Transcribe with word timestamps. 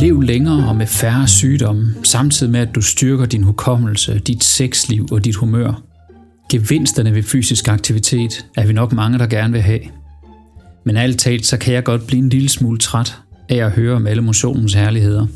Lev 0.00 0.22
længere 0.22 0.68
og 0.68 0.76
med 0.76 0.86
færre 0.86 1.28
sygdomme, 1.28 1.94
samtidig 2.04 2.52
med 2.52 2.60
at 2.60 2.74
du 2.74 2.80
styrker 2.80 3.26
din 3.26 3.42
hukommelse, 3.42 4.18
dit 4.18 4.44
sexliv 4.44 5.06
og 5.12 5.24
dit 5.24 5.34
humør. 5.34 5.82
Gevinsterne 6.50 7.14
ved 7.14 7.22
fysisk 7.22 7.68
aktivitet 7.68 8.46
er 8.56 8.66
vi 8.66 8.72
nok 8.72 8.92
mange, 8.92 9.18
der 9.18 9.26
gerne 9.26 9.52
vil 9.52 9.62
have. 9.62 9.80
Men 10.84 10.96
alt 10.96 11.20
talt, 11.20 11.46
så 11.46 11.56
kan 11.56 11.74
jeg 11.74 11.84
godt 11.84 12.06
blive 12.06 12.22
en 12.22 12.28
lille 12.28 12.48
smule 12.48 12.78
træt 12.78 13.16
af 13.48 13.56
at 13.56 13.70
høre 13.70 13.96
om 13.96 14.06
alle 14.06 14.22
motionens 14.22 14.74
herligheder. 14.74 15.26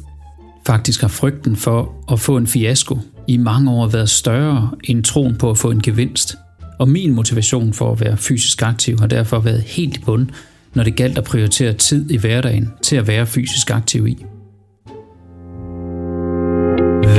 Faktisk 0.67 1.01
har 1.01 1.09
frygten 1.09 1.57
for 1.57 1.95
at 2.13 2.21
få 2.21 2.37
en 2.37 2.47
fiasko 2.47 2.99
i 3.29 3.37
mange 3.37 3.71
år 3.71 3.87
været 3.87 4.11
større 4.11 4.71
end 4.85 5.05
troen 5.05 5.37
på 5.37 5.51
at 5.51 5.59
få 5.59 5.71
en 5.71 5.83
gevinst. 5.83 6.37
Og 6.79 6.89
min 6.89 7.15
motivation 7.15 7.73
for 7.73 7.93
at 7.93 8.01
være 8.01 8.17
fysisk 8.17 8.63
aktiv 8.63 8.99
har 8.99 9.07
derfor 9.07 9.39
været 9.39 9.63
helt 9.63 9.97
i 9.97 10.01
bund, 10.01 10.29
når 10.75 10.83
det 10.83 10.97
galt 10.97 11.19
at 11.19 11.25
prioritere 11.25 11.73
tid 11.73 12.11
i 12.11 12.17
hverdagen 12.17 12.71
til 12.83 12.97
at 12.97 13.07
være 13.07 13.27
fysisk 13.27 13.71
aktiv 13.71 14.07
i. 14.07 14.25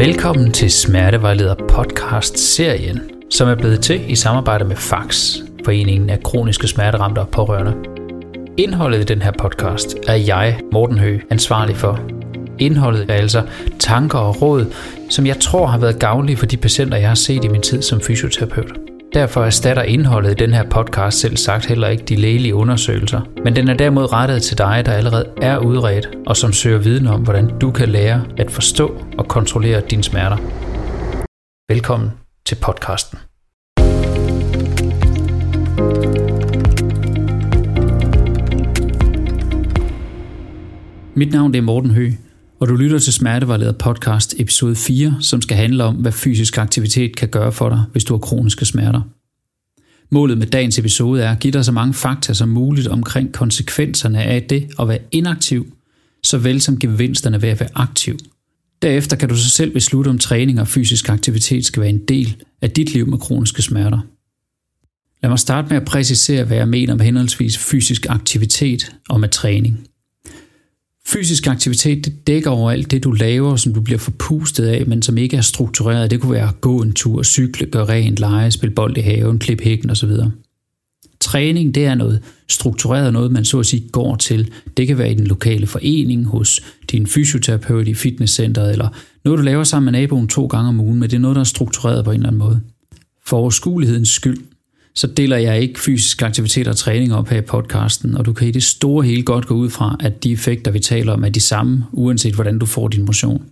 Velkommen 0.05 0.51
til 0.51 0.71
Smertevejleder 0.71 1.55
podcast-serien, 1.55 3.01
som 3.29 3.49
er 3.49 3.55
blevet 3.55 3.81
til 3.81 4.11
i 4.11 4.15
samarbejde 4.15 4.65
med 4.65 4.75
FAX, 4.75 5.35
Foreningen 5.65 6.09
af 6.09 6.23
Kroniske 6.23 6.67
Smerteramte 6.67 7.19
og 7.19 7.29
Pårørende. 7.29 7.73
Indholdet 8.57 8.99
i 8.99 9.03
den 9.03 9.21
her 9.21 9.31
podcast 9.39 9.97
er 10.07 10.15
jeg, 10.15 10.59
Morten 10.71 10.97
Høgh, 10.97 11.21
ansvarlig 11.29 11.75
for. 11.75 11.99
Indholdet 12.59 13.09
er 13.09 13.13
altså 13.13 13.43
tanker 13.79 14.19
og 14.19 14.41
råd, 14.41 14.73
som 15.09 15.25
jeg 15.25 15.39
tror 15.39 15.67
har 15.67 15.77
været 15.77 15.99
gavnlige 15.99 16.37
for 16.37 16.45
de 16.45 16.57
patienter, 16.57 16.97
jeg 16.97 17.07
har 17.07 17.15
set 17.15 17.43
i 17.43 17.47
min 17.47 17.61
tid 17.61 17.81
som 17.81 18.01
fysioterapeut. 18.01 18.92
Derfor 19.13 19.43
erstatter 19.43 19.83
indholdet 19.83 20.31
i 20.31 20.43
den 20.43 20.53
her 20.53 20.69
podcast 20.69 21.19
selv 21.19 21.37
sagt 21.37 21.65
heller 21.65 21.87
ikke 21.87 22.03
de 22.03 22.15
lægelige 22.15 22.55
undersøgelser, 22.55 23.21
men 23.43 23.55
den 23.55 23.67
er 23.67 23.73
derimod 23.73 24.13
rettet 24.13 24.43
til 24.43 24.57
dig, 24.57 24.83
der 24.85 24.93
allerede 24.93 25.33
er 25.41 25.57
udredt 25.57 26.09
og 26.27 26.37
som 26.37 26.53
søger 26.53 26.77
viden 26.77 27.07
om, 27.07 27.21
hvordan 27.21 27.59
du 27.59 27.71
kan 27.71 27.89
lære 27.89 28.25
at 28.37 28.51
forstå 28.51 29.01
og 29.17 29.27
kontrollere 29.27 29.81
dine 29.81 30.03
smerter. 30.03 30.37
Velkommen 31.69 32.11
til 32.45 32.55
podcasten. 32.55 33.19
Mit 41.15 41.33
navn 41.33 41.55
er 41.55 41.61
Morten 41.61 41.91
Høgh, 41.91 42.13
og 42.63 42.69
du 42.69 42.75
lytter 42.75 42.99
til 42.99 43.13
Smertevejleder 43.13 43.71
podcast 43.71 44.35
episode 44.37 44.75
4, 44.75 45.17
som 45.21 45.41
skal 45.41 45.57
handle 45.57 45.83
om, 45.83 45.95
hvad 45.95 46.11
fysisk 46.11 46.57
aktivitet 46.57 47.15
kan 47.15 47.29
gøre 47.29 47.51
for 47.51 47.69
dig, 47.69 47.83
hvis 47.91 48.03
du 48.03 48.13
har 48.13 48.19
kroniske 48.19 48.65
smerter. 48.65 49.01
Målet 50.09 50.37
med 50.37 50.47
dagens 50.47 50.79
episode 50.79 51.23
er 51.23 51.31
at 51.31 51.39
give 51.39 51.51
dig 51.51 51.65
så 51.65 51.71
mange 51.71 51.93
fakta 51.93 52.33
som 52.33 52.49
muligt 52.49 52.87
omkring 52.87 53.33
konsekvenserne 53.33 54.23
af 54.23 54.43
det 54.43 54.69
at 54.79 54.87
være 54.87 54.99
inaktiv, 55.11 55.73
såvel 56.23 56.61
som 56.61 56.79
gevinsterne 56.79 57.41
ved 57.41 57.49
at 57.49 57.59
være 57.59 57.69
aktiv. 57.75 58.17
Derefter 58.81 59.17
kan 59.17 59.29
du 59.29 59.35
så 59.35 59.49
selv 59.49 59.73
beslutte, 59.73 60.09
om 60.09 60.17
træning 60.17 60.61
og 60.61 60.67
fysisk 60.67 61.09
aktivitet 61.09 61.65
skal 61.65 61.81
være 61.81 61.89
en 61.89 62.05
del 62.07 62.43
af 62.61 62.71
dit 62.71 62.93
liv 62.93 63.07
med 63.07 63.17
kroniske 63.17 63.61
smerter. 63.61 63.99
Lad 65.23 65.29
mig 65.29 65.39
starte 65.39 65.67
med 65.69 65.77
at 65.77 65.87
præcisere, 65.87 66.43
hvad 66.43 66.57
jeg 66.57 66.67
mener 66.67 66.95
med 66.95 67.05
henholdsvis 67.05 67.57
fysisk 67.57 68.05
aktivitet 68.09 68.95
og 69.09 69.19
med 69.19 69.29
træning. 69.29 69.87
Fysisk 71.07 71.47
aktivitet 71.47 72.05
det 72.05 72.27
dækker 72.27 72.49
over 72.49 72.71
alt 72.71 72.91
det, 72.91 73.03
du 73.03 73.11
laver, 73.11 73.55
som 73.55 73.73
du 73.73 73.81
bliver 73.81 73.97
forpustet 73.97 74.65
af, 74.65 74.85
men 74.87 75.01
som 75.01 75.17
ikke 75.17 75.37
er 75.37 75.41
struktureret. 75.41 76.11
Det 76.11 76.21
kunne 76.21 76.31
være 76.31 76.47
at 76.47 76.61
gå 76.61 76.81
en 76.81 76.93
tur, 76.93 77.23
cykle, 77.23 77.67
gøre 77.67 77.85
rent, 77.85 78.19
lege, 78.19 78.51
spille 78.51 78.75
bold 78.75 78.97
i 78.97 79.01
haven, 79.01 79.39
klippe 79.39 79.63
hækken 79.63 79.89
osv. 79.89 80.09
Træning, 81.19 81.75
det 81.75 81.85
er 81.85 81.95
noget 81.95 82.21
struktureret, 82.49 83.13
noget 83.13 83.31
man 83.31 83.45
så 83.45 83.59
at 83.59 83.65
sige 83.65 83.89
går 83.91 84.15
til. 84.15 84.51
Det 84.77 84.87
kan 84.87 84.97
være 84.97 85.11
i 85.11 85.15
den 85.15 85.27
lokale 85.27 85.67
forening, 85.67 86.25
hos 86.25 86.61
din 86.91 87.07
fysioterapeut 87.07 87.87
i 87.87 87.93
fitnesscenteret, 87.93 88.71
eller 88.71 88.89
noget, 89.25 89.37
du 89.37 89.43
laver 89.43 89.63
sammen 89.63 89.91
med 89.91 89.99
naboen 89.99 90.27
to 90.27 90.45
gange 90.45 90.69
om 90.69 90.79
ugen, 90.79 90.99
men 90.99 91.09
det 91.09 91.15
er 91.15 91.21
noget, 91.21 91.35
der 91.35 91.41
er 91.41 91.45
struktureret 91.45 92.05
på 92.05 92.11
en 92.11 92.15
eller 92.15 92.27
anden 92.27 92.39
måde. 92.39 92.61
For 93.25 93.37
overskuelighedens 93.37 94.09
skyld, 94.09 94.37
så 94.95 95.07
deler 95.07 95.37
jeg 95.37 95.61
ikke 95.61 95.79
fysisk 95.79 96.21
aktivitet 96.21 96.67
og 96.67 96.77
træning 96.77 97.13
op 97.13 97.27
her 97.27 97.37
i 97.37 97.41
podcasten, 97.41 98.17
og 98.17 98.25
du 98.25 98.33
kan 98.33 98.47
i 98.47 98.51
det 98.51 98.63
store 98.63 99.05
hele 99.05 99.23
godt 99.23 99.45
gå 99.45 99.55
ud 99.55 99.69
fra, 99.69 99.97
at 99.99 100.23
de 100.23 100.31
effekter, 100.31 100.71
vi 100.71 100.79
taler 100.79 101.13
om, 101.13 101.23
er 101.23 101.29
de 101.29 101.39
samme, 101.39 101.85
uanset 101.91 102.35
hvordan 102.35 102.59
du 102.59 102.65
får 102.65 102.87
din 102.87 103.05
motion. 103.05 103.43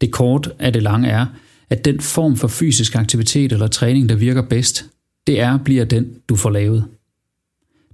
Det 0.00 0.10
kort 0.10 0.50
af 0.58 0.72
det 0.72 0.82
lange 0.82 1.08
er, 1.08 1.26
at 1.70 1.84
den 1.84 2.00
form 2.00 2.36
for 2.36 2.48
fysisk 2.48 2.94
aktivitet 2.94 3.52
eller 3.52 3.66
træning, 3.66 4.08
der 4.08 4.14
virker 4.14 4.42
bedst, 4.42 4.84
det 5.26 5.40
er 5.40 5.58
bliver 5.58 5.84
den, 5.84 6.14
du 6.28 6.36
får 6.36 6.50
lavet. 6.50 6.84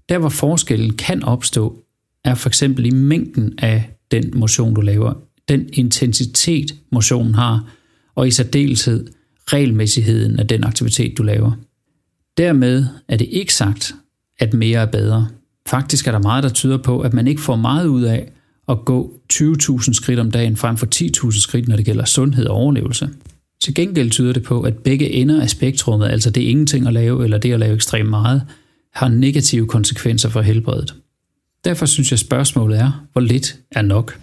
Der 0.09 0.19
hvor 0.19 0.29
forskellen 0.29 0.97
kan 0.97 1.23
opstå, 1.23 1.79
er 2.25 2.35
for 2.35 2.49
eksempel 2.49 2.87
i 2.87 2.91
mængden 2.91 3.55
af 3.59 3.91
den 4.11 4.31
motion, 4.35 4.75
du 4.75 4.81
laver, 4.81 5.13
den 5.49 5.69
intensitet, 5.73 6.75
motionen 6.93 7.35
har, 7.35 7.71
og 8.15 8.29
i 8.29 8.31
særdeleshed 8.31 9.07
regelmæssigheden 9.47 10.39
af 10.39 10.47
den 10.47 10.65
aktivitet, 10.65 11.19
du 11.19 11.23
laver. 11.23 11.53
Dermed 12.39 12.87
er 13.09 13.17
det 13.17 13.29
ikke 13.31 13.55
sagt, 13.55 13.95
at 14.39 14.55
mere 14.55 14.81
er 14.81 14.87
bedre. 14.87 15.29
Faktisk 15.67 16.07
er 16.07 16.13
der 16.13 16.23
meget, 16.23 16.45
der 16.45 16.51
tyder 16.51 16.77
på, 16.77 17.01
at 17.01 17.13
man 17.13 17.27
ikke 17.27 17.41
får 17.41 17.57
meget 17.57 17.87
ud 17.87 18.03
af 18.03 18.33
at 18.69 18.85
gå 18.85 19.21
20.000 19.33 19.93
skridt 19.93 20.21
om 20.21 20.31
dagen 20.31 20.57
frem 20.57 20.77
for 20.77 20.87
10.000 21.31 21.41
skridt, 21.41 21.69
når 21.69 21.77
det 21.77 21.85
gælder 21.85 22.05
sundhed 22.05 22.47
og 22.47 22.57
overlevelse. 22.57 23.11
Til 23.63 23.75
gengæld 23.75 24.11
tyder 24.11 24.33
det 24.33 24.43
på, 24.43 24.63
at 24.63 24.79
begge 24.79 25.11
ender 25.11 25.43
af 25.43 25.51
spektrummet, 25.51 26.09
altså 26.09 26.31
det 26.31 26.41
ingenting 26.41 26.87
at 26.87 26.93
lave 26.93 27.25
eller 27.25 27.39
det 27.39 27.53
at 27.53 27.61
lave 27.61 27.75
ekstremt 27.75 28.11
meget, 28.11 28.43
har 28.95 29.09
negative 29.09 29.67
konsekvenser 29.67 30.29
for 30.29 30.41
helbredet. 30.41 30.95
Derfor 31.65 31.87
synes 31.87 32.11
jeg 32.11 32.19
spørgsmålet 32.19 32.79
er, 32.79 33.07
hvor 33.13 33.21
lidt 33.21 33.57
er 33.71 33.83
nok? 33.83 34.19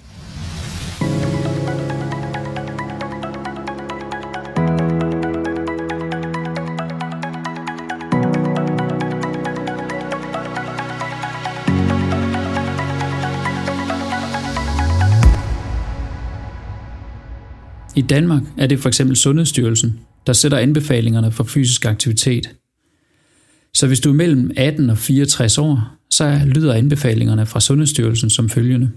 I 18.02 18.04
Danmark 18.04 18.44
er 18.58 18.68
det 18.68 18.80
for 18.80 18.90
eksempel 18.90 19.16
Sundhedsstyrelsen, 19.16 20.00
der 20.28 20.34
sætter 20.34 20.58
anbefalingerne 20.58 21.32
for 21.32 21.44
fysisk 21.44 21.86
aktivitet. 21.86 22.50
Så 23.74 23.88
hvis 23.88 24.00
du 24.00 24.10
er 24.10 24.14
mellem 24.14 24.52
18 24.58 24.90
og 24.90 24.98
64 24.98 25.58
år, 25.58 25.98
så 26.10 26.42
lyder 26.46 26.74
anbefalingerne 26.74 27.46
fra 27.46 27.60
Sundhedsstyrelsen 27.60 28.30
som 28.30 28.50
følgende. 28.50 28.92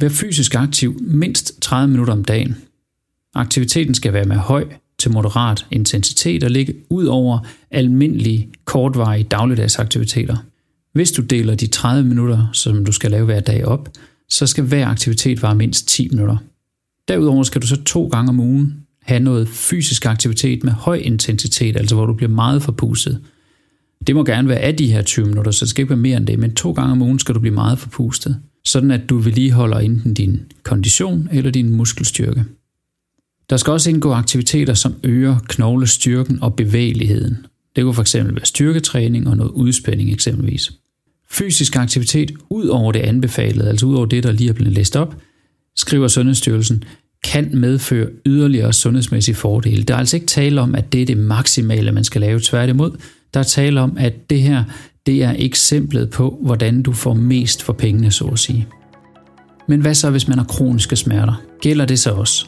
Vær 0.00 0.08
fysisk 0.08 0.54
aktiv 0.54 1.00
mindst 1.00 1.62
30 1.62 1.90
minutter 1.90 2.12
om 2.12 2.24
dagen. 2.24 2.56
Aktiviteten 3.34 3.94
skal 3.94 4.12
være 4.12 4.24
med 4.24 4.36
høj 4.36 4.64
til 4.98 5.10
moderat 5.10 5.66
intensitet 5.70 6.44
og 6.44 6.50
ligge 6.50 6.74
ud 6.90 7.06
over 7.06 7.38
almindelige 7.70 8.48
kortvarige 8.64 9.24
dagligdagsaktiviteter. 9.24 10.36
Hvis 10.92 11.12
du 11.12 11.22
deler 11.22 11.54
de 11.54 11.66
30 11.66 12.08
minutter, 12.08 12.48
som 12.52 12.84
du 12.84 12.92
skal 12.92 13.10
lave 13.10 13.24
hver 13.24 13.40
dag 13.40 13.64
op, 13.64 13.88
så 14.28 14.46
skal 14.46 14.64
hver 14.64 14.86
aktivitet 14.86 15.42
vare 15.42 15.54
mindst 15.54 15.88
10 15.88 16.08
minutter. 16.08 16.36
Derudover 17.08 17.42
skal 17.42 17.62
du 17.62 17.66
så 17.66 17.82
to 17.82 18.06
gange 18.06 18.28
om 18.28 18.40
ugen 18.40 18.74
have 19.02 19.20
noget 19.20 19.48
fysisk 19.48 20.06
aktivitet 20.06 20.64
med 20.64 20.72
høj 20.72 20.96
intensitet, 20.96 21.76
altså 21.76 21.94
hvor 21.94 22.06
du 22.06 22.14
bliver 22.14 22.30
meget 22.30 22.62
forpustet. 22.62 23.20
Det 24.06 24.14
må 24.14 24.24
gerne 24.24 24.48
være 24.48 24.58
af 24.58 24.76
de 24.76 24.92
her 24.92 25.02
20 25.02 25.26
minutter, 25.26 25.50
så 25.50 25.64
det 25.64 25.70
skal 25.70 25.82
ikke 25.82 25.90
være 25.90 25.98
mere 25.98 26.16
end 26.16 26.26
det, 26.26 26.38
men 26.38 26.54
to 26.54 26.72
gange 26.72 26.92
om 26.92 27.02
ugen 27.02 27.18
skal 27.18 27.34
du 27.34 27.40
blive 27.40 27.54
meget 27.54 27.78
forpustet, 27.78 28.36
sådan 28.64 28.90
at 28.90 29.08
du 29.08 29.18
vedligeholder 29.18 29.78
enten 29.78 30.14
din 30.14 30.40
kondition 30.62 31.28
eller 31.32 31.50
din 31.50 31.70
muskelstyrke. 31.70 32.44
Der 33.50 33.56
skal 33.56 33.70
også 33.70 33.90
indgå 33.90 34.12
aktiviteter, 34.12 34.74
som 34.74 34.94
øger 35.04 35.36
knoglestyrken 35.48 36.42
og 36.42 36.54
bevægeligheden. 36.54 37.36
Det 37.76 37.84
kunne 37.84 37.94
fx 37.94 38.14
være 38.14 38.44
styrketræning 38.44 39.28
og 39.28 39.36
noget 39.36 39.50
udspænding 39.50 40.12
eksempelvis. 40.12 40.72
Fysisk 41.30 41.76
aktivitet 41.76 42.32
ud 42.50 42.66
over 42.66 42.92
det 42.92 43.00
anbefalede, 43.00 43.68
altså 43.68 43.86
ud 43.86 43.94
over 43.94 44.06
det, 44.06 44.22
der 44.22 44.32
lige 44.32 44.50
er 44.50 44.54
blevet 44.54 44.72
læst 44.72 44.96
op, 44.96 45.14
skriver 45.78 46.08
Sundhedsstyrelsen, 46.08 46.84
kan 47.24 47.50
medføre 47.54 48.08
yderligere 48.26 48.72
sundhedsmæssige 48.72 49.34
fordele. 49.34 49.82
Der 49.82 49.94
er 49.94 49.98
altså 49.98 50.16
ikke 50.16 50.26
tale 50.26 50.60
om, 50.60 50.74
at 50.74 50.92
det 50.92 51.02
er 51.02 51.06
det 51.06 51.16
maksimale, 51.16 51.92
man 51.92 52.04
skal 52.04 52.20
lave. 52.20 52.40
Tværtimod, 52.40 52.90
der 53.34 53.40
er 53.40 53.44
tale 53.44 53.80
om, 53.80 53.96
at 53.98 54.30
det 54.30 54.42
her 54.42 54.64
det 55.06 55.22
er 55.22 55.34
eksemplet 55.38 56.10
på, 56.10 56.38
hvordan 56.42 56.82
du 56.82 56.92
får 56.92 57.14
mest 57.14 57.62
for 57.62 57.72
pengene, 57.72 58.10
så 58.10 58.24
at 58.24 58.38
sige. 58.38 58.68
Men 59.68 59.80
hvad 59.80 59.94
så, 59.94 60.10
hvis 60.10 60.28
man 60.28 60.38
har 60.38 60.44
kroniske 60.44 60.96
smerter? 60.96 61.42
Gælder 61.60 61.84
det 61.84 61.98
så 61.98 62.12
også? 62.12 62.46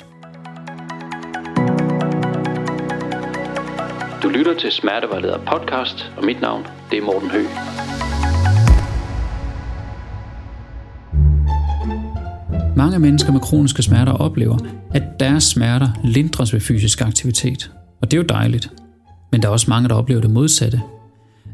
Du 4.23 4.29
lytter 4.29 4.55
til 4.59 4.73
Smertevejleder 4.73 5.38
podcast, 5.38 6.11
og 6.17 6.25
mit 6.25 6.41
navn 6.41 6.67
det 6.91 6.99
er 6.99 7.03
Morten 7.03 7.31
Høgh. 7.31 8.00
Mange 12.81 12.99
mennesker 12.99 13.32
med 13.32 13.41
kroniske 13.41 13.82
smerter 13.82 14.12
oplever, 14.12 14.59
at 14.94 15.03
deres 15.21 15.44
smerter 15.44 15.88
lindres 16.05 16.53
ved 16.53 16.61
fysisk 16.61 17.00
aktivitet. 17.00 17.71
Og 18.03 18.11
det 18.11 18.17
er 18.17 18.21
jo 18.21 18.27
dejligt. 18.29 18.71
Men 19.32 19.43
der 19.43 19.49
er 19.49 19.53
også 19.53 19.67
mange, 19.69 19.88
der 19.88 19.94
oplever 19.94 20.21
det 20.21 20.31
modsatte. 20.31 20.81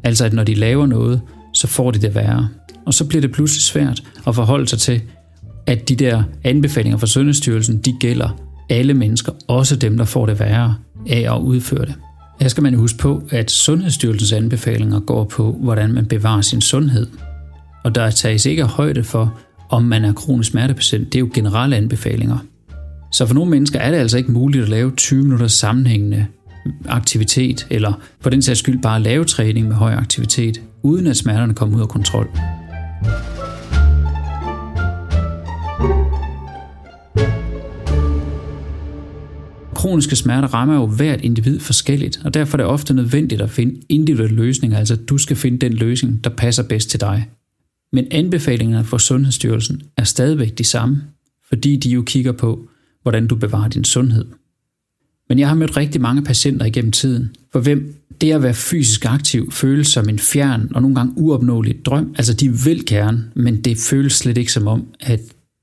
Altså 0.04 0.24
at 0.24 0.32
når 0.32 0.44
de 0.44 0.54
laver 0.54 0.86
noget, 0.86 1.20
så 1.52 1.66
får 1.66 1.90
de 1.90 1.98
det 1.98 2.14
værre. 2.14 2.48
Og 2.86 2.94
så 2.94 3.08
bliver 3.08 3.20
det 3.20 3.32
pludselig 3.32 3.62
svært 3.62 4.02
at 4.26 4.34
forholde 4.34 4.68
sig 4.68 4.78
til, 4.78 5.02
at 5.66 5.88
de 5.88 5.96
der 5.96 6.22
anbefalinger 6.44 6.98
fra 6.98 7.06
Sundhedsstyrelsen, 7.06 7.78
de 7.78 7.92
gælder 8.00 8.28
alle 8.70 8.94
mennesker, 8.94 9.32
også 9.48 9.76
dem, 9.76 9.96
der 9.96 10.04
får 10.04 10.26
det 10.26 10.40
værre 10.40 10.74
af 11.08 11.34
at 11.34 11.40
udføre 11.40 11.86
det. 11.86 11.94
Her 12.40 12.48
skal 12.48 12.62
man 12.62 12.74
huske 12.74 12.98
på, 12.98 13.22
at 13.30 13.50
Sundhedsstyrelsens 13.50 14.32
anbefalinger 14.32 15.00
går 15.00 15.24
på, 15.24 15.58
hvordan 15.62 15.92
man 15.92 16.06
bevarer 16.06 16.40
sin 16.40 16.60
sundhed. 16.60 17.06
Og 17.84 17.94
der 17.94 18.10
tages 18.10 18.46
ikke 18.46 18.64
højde 18.64 19.04
for, 19.04 19.38
om 19.68 19.82
man 19.82 20.04
er 20.04 20.12
kronisk 20.12 20.50
smertepatient. 20.50 21.12
Det 21.12 21.18
er 21.18 21.20
jo 21.20 21.30
generelle 21.34 21.76
anbefalinger. 21.76 22.38
Så 23.12 23.26
for 23.26 23.34
nogle 23.34 23.50
mennesker 23.50 23.78
er 23.78 23.90
det 23.90 23.98
altså 23.98 24.18
ikke 24.18 24.32
muligt 24.32 24.62
at 24.62 24.68
lave 24.68 24.92
20 24.96 25.22
minutter 25.22 25.46
sammenhængende 25.46 26.26
aktivitet, 26.88 27.66
eller 27.70 28.00
for 28.20 28.30
den 28.30 28.42
sags 28.42 28.58
skyld 28.58 28.82
bare 28.82 29.02
lave 29.02 29.24
træning 29.24 29.68
med 29.68 29.76
høj 29.76 29.92
aktivitet, 29.92 30.60
uden 30.82 31.06
at 31.06 31.16
smerterne 31.16 31.54
kommer 31.54 31.76
ud 31.76 31.82
af 31.82 31.88
kontrol. 31.88 32.28
Kroniske 39.74 40.16
smerter 40.16 40.48
rammer 40.48 40.74
jo 40.74 40.86
hvert 40.86 41.20
individ 41.20 41.60
forskelligt, 41.60 42.20
og 42.24 42.34
derfor 42.34 42.58
er 42.58 42.62
det 42.62 42.66
ofte 42.66 42.94
nødvendigt 42.94 43.40
at 43.40 43.50
finde 43.50 43.80
individuelle 43.88 44.36
løsninger, 44.36 44.78
altså 44.78 44.96
du 44.96 45.18
skal 45.18 45.36
finde 45.36 45.58
den 45.58 45.72
løsning, 45.72 46.24
der 46.24 46.30
passer 46.30 46.62
bedst 46.62 46.90
til 46.90 47.00
dig. 47.00 47.26
Men 47.96 48.06
anbefalingerne 48.10 48.84
fra 48.84 48.98
Sundhedsstyrelsen 48.98 49.82
er 49.96 50.04
stadigvæk 50.04 50.58
de 50.58 50.64
samme, 50.64 51.02
fordi 51.48 51.76
de 51.76 51.90
jo 51.90 52.02
kigger 52.02 52.32
på, 52.32 52.68
hvordan 53.02 53.26
du 53.26 53.34
bevarer 53.34 53.68
din 53.68 53.84
sundhed. 53.84 54.24
Men 55.28 55.38
jeg 55.38 55.48
har 55.48 55.54
mødt 55.54 55.76
rigtig 55.76 56.00
mange 56.00 56.22
patienter 56.22 56.66
igennem 56.66 56.92
tiden, 56.92 57.36
for 57.52 57.60
hvem 57.60 57.94
det 58.20 58.32
at 58.32 58.42
være 58.42 58.54
fysisk 58.54 59.04
aktiv 59.04 59.52
føles 59.52 59.86
som 59.86 60.08
en 60.08 60.18
fjern 60.18 60.68
og 60.74 60.82
nogle 60.82 60.96
gange 60.96 61.12
uopnåelig 61.16 61.84
drøm. 61.84 62.14
Altså 62.18 62.34
de 62.34 62.52
vil 62.64 62.86
gerne, 62.86 63.24
men 63.34 63.64
det 63.64 63.78
føles 63.78 64.12
slet 64.12 64.38
ikke 64.38 64.52
som 64.52 64.66
om, 64.66 64.86
at 65.00 65.20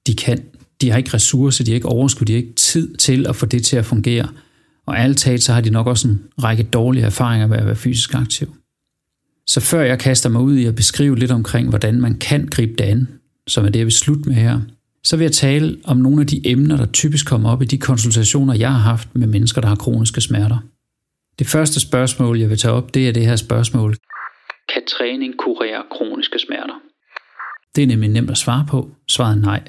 de 0.07 0.15
kan. 0.15 0.41
De 0.81 0.89
har 0.89 0.97
ikke 0.97 1.13
ressourcer, 1.13 1.63
de 1.63 1.71
har 1.71 1.75
ikke 1.75 1.88
overskud, 1.88 2.25
de 2.25 2.33
har 2.33 2.38
ikke 2.38 2.56
tid 2.56 2.95
til 2.95 3.27
at 3.27 3.35
få 3.35 3.45
det 3.45 3.63
til 3.63 3.77
at 3.77 3.85
fungere. 3.85 4.30
Og 4.85 5.00
alt 5.00 5.18
talt, 5.18 5.44
så 5.44 5.53
har 5.53 5.62
de 5.62 5.69
nok 5.69 5.88
også 5.88 6.07
en 6.07 6.21
række 6.44 6.63
dårlige 6.63 7.06
erfaringer 7.06 7.47
med 7.47 7.57
at 7.57 7.65
være 7.65 7.75
fysisk 7.75 8.13
aktiv. 8.13 8.53
Så 9.48 9.62
før 9.62 9.81
jeg 9.81 10.00
kaster 10.00 10.30
mig 10.30 10.42
ud 10.42 10.56
i 10.56 10.66
at 10.66 10.75
beskrive 10.75 11.19
lidt 11.19 11.31
omkring, 11.31 11.69
hvordan 11.69 12.01
man 12.01 12.18
kan 12.18 12.48
gribe 12.51 12.74
det 12.74 12.84
an, 12.84 13.07
som 13.48 13.66
er 13.66 13.69
det, 13.69 13.80
jeg 13.80 13.86
vil 13.86 13.94
slutte 13.94 14.30
med 14.30 14.36
her, 14.36 14.60
så 15.04 15.18
vil 15.18 15.24
jeg 15.24 15.31
tale 15.31 15.78
om 15.84 15.98
nogle 15.98 16.22
af 16.22 16.28
de 16.28 16.42
emner, 16.45 16.78
der 16.78 16.86
typisk 16.86 17.28
kommer 17.28 17.51
op 17.51 17.62
i 17.62 17.66
de 17.66 17.78
konsultationer, 17.78 18.54
jeg 18.54 18.72
har 18.72 18.80
haft 18.80 19.16
med 19.16 19.28
mennesker, 19.28 19.62
der 19.62 19.68
har 19.68 19.75
kroniske 19.75 20.22
smerter. 20.22 20.57
Det 21.40 21.48
første 21.48 21.80
spørgsmål, 21.80 22.40
jeg 22.40 22.50
vil 22.50 22.57
tage 22.57 22.74
op, 22.74 22.94
det 22.94 23.07
er 23.07 23.12
det 23.12 23.25
her 23.25 23.36
spørgsmål. 23.36 23.95
Kan 24.74 24.81
træning 24.88 25.38
kurere 25.38 25.84
kroniske 25.92 26.40
smerter? 26.40 26.80
Det 27.75 27.84
er 27.84 27.88
nemlig 27.88 28.10
nemt 28.10 28.31
at 28.31 28.38
svare 28.38 28.66
på. 28.69 28.92
Svaret 29.07 29.38
er 29.38 29.42
nej. 29.42 29.62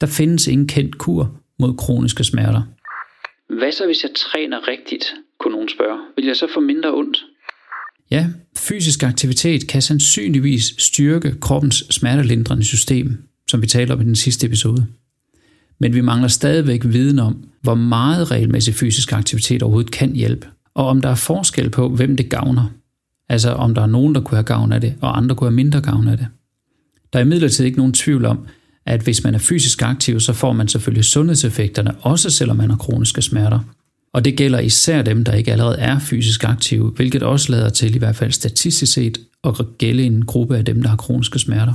Der 0.00 0.06
findes 0.06 0.46
ingen 0.46 0.68
kendt 0.68 0.98
kur 0.98 1.34
mod 1.58 1.76
kroniske 1.76 2.24
smerter. 2.24 2.62
Hvad 3.48 3.72
så, 3.72 3.86
hvis 3.86 4.02
jeg 4.02 4.10
træner 4.16 4.68
rigtigt, 4.68 5.04
kunne 5.40 5.52
nogen 5.52 5.68
spørge? 5.68 5.98
Vil 6.16 6.26
jeg 6.26 6.36
så 6.36 6.46
få 6.54 6.60
mindre 6.60 6.94
ondt? 6.94 7.18
Ja, 8.10 8.26
fysisk 8.58 9.02
aktivitet 9.02 9.68
kan 9.68 9.82
sandsynligvis 9.82 10.74
styrke 10.78 11.34
kroppens 11.40 11.84
smertelindrende 11.90 12.64
system, 12.64 13.28
som 13.48 13.62
vi 13.62 13.66
talte 13.66 13.92
om 13.92 14.00
i 14.00 14.04
den 14.04 14.16
sidste 14.16 14.46
episode. 14.46 14.86
Men 15.80 15.94
vi 15.94 16.00
mangler 16.00 16.28
stadigvæk 16.28 16.80
viden 16.84 17.18
om, 17.18 17.44
hvor 17.62 17.74
meget 17.74 18.30
regelmæssig 18.30 18.74
fysisk 18.74 19.12
aktivitet 19.12 19.62
overhovedet 19.62 19.92
kan 19.92 20.14
hjælpe, 20.14 20.46
og 20.74 20.86
om 20.86 21.00
der 21.00 21.08
er 21.08 21.14
forskel 21.14 21.70
på, 21.70 21.88
hvem 21.88 22.16
det 22.16 22.28
gavner. 22.28 22.72
Altså 23.28 23.52
om 23.52 23.74
der 23.74 23.82
er 23.82 23.86
nogen, 23.86 24.14
der 24.14 24.20
kunne 24.20 24.36
have 24.36 24.44
gavn 24.44 24.72
af 24.72 24.80
det, 24.80 24.94
og 25.00 25.16
andre 25.16 25.36
kunne 25.36 25.50
have 25.50 25.56
mindre 25.56 25.80
gavn 25.80 26.08
af 26.08 26.16
det. 26.16 26.26
Der 27.12 27.18
er 27.18 27.24
imidlertid 27.24 27.64
ikke 27.64 27.78
nogen 27.78 27.92
tvivl 27.92 28.24
om, 28.24 28.46
at 28.86 29.02
hvis 29.02 29.24
man 29.24 29.34
er 29.34 29.38
fysisk 29.38 29.82
aktiv, 29.82 30.20
så 30.20 30.32
får 30.32 30.52
man 30.52 30.68
selvfølgelig 30.68 31.04
sundhedseffekterne, 31.04 31.94
også 32.00 32.30
selvom 32.30 32.56
man 32.56 32.70
har 32.70 32.76
kroniske 32.76 33.22
smerter. 33.22 33.60
Og 34.14 34.24
det 34.24 34.36
gælder 34.36 34.58
især 34.58 35.02
dem, 35.02 35.24
der 35.24 35.32
ikke 35.32 35.52
allerede 35.52 35.78
er 35.78 35.98
fysisk 35.98 36.44
aktive, 36.44 36.90
hvilket 36.90 37.22
også 37.22 37.52
lader 37.52 37.68
til, 37.68 37.94
i 37.94 37.98
hvert 37.98 38.16
fald 38.16 38.32
statistisk 38.32 38.92
set, 38.92 39.18
at 39.44 39.54
gælde 39.78 40.02
en 40.02 40.24
gruppe 40.24 40.56
af 40.56 40.64
dem, 40.64 40.82
der 40.82 40.88
har 40.88 40.96
kroniske 40.96 41.38
smerter. 41.38 41.74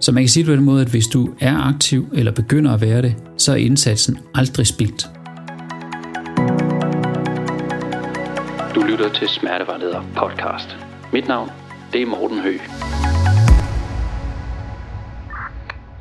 Så 0.00 0.12
man 0.12 0.22
kan 0.22 0.28
sige 0.28 0.42
det 0.42 0.48
på 0.48 0.56
den 0.56 0.64
måde, 0.64 0.82
at 0.82 0.90
hvis 0.90 1.06
du 1.06 1.34
er 1.40 1.56
aktiv 1.56 2.08
eller 2.14 2.32
begynder 2.32 2.74
at 2.74 2.80
være 2.80 3.02
det, 3.02 3.14
så 3.36 3.52
er 3.52 3.56
indsatsen 3.56 4.18
aldrig 4.34 4.66
spildt. 4.66 5.06
Du 8.74 8.80
lytter 8.80 9.12
til 9.14 9.28
Smertevejleder 9.28 10.02
podcast. 10.16 10.76
Mit 11.12 11.28
navn, 11.28 11.50
det 11.92 12.02
er 12.02 12.06
Morten 12.06 12.40
Høgh. 12.40 12.60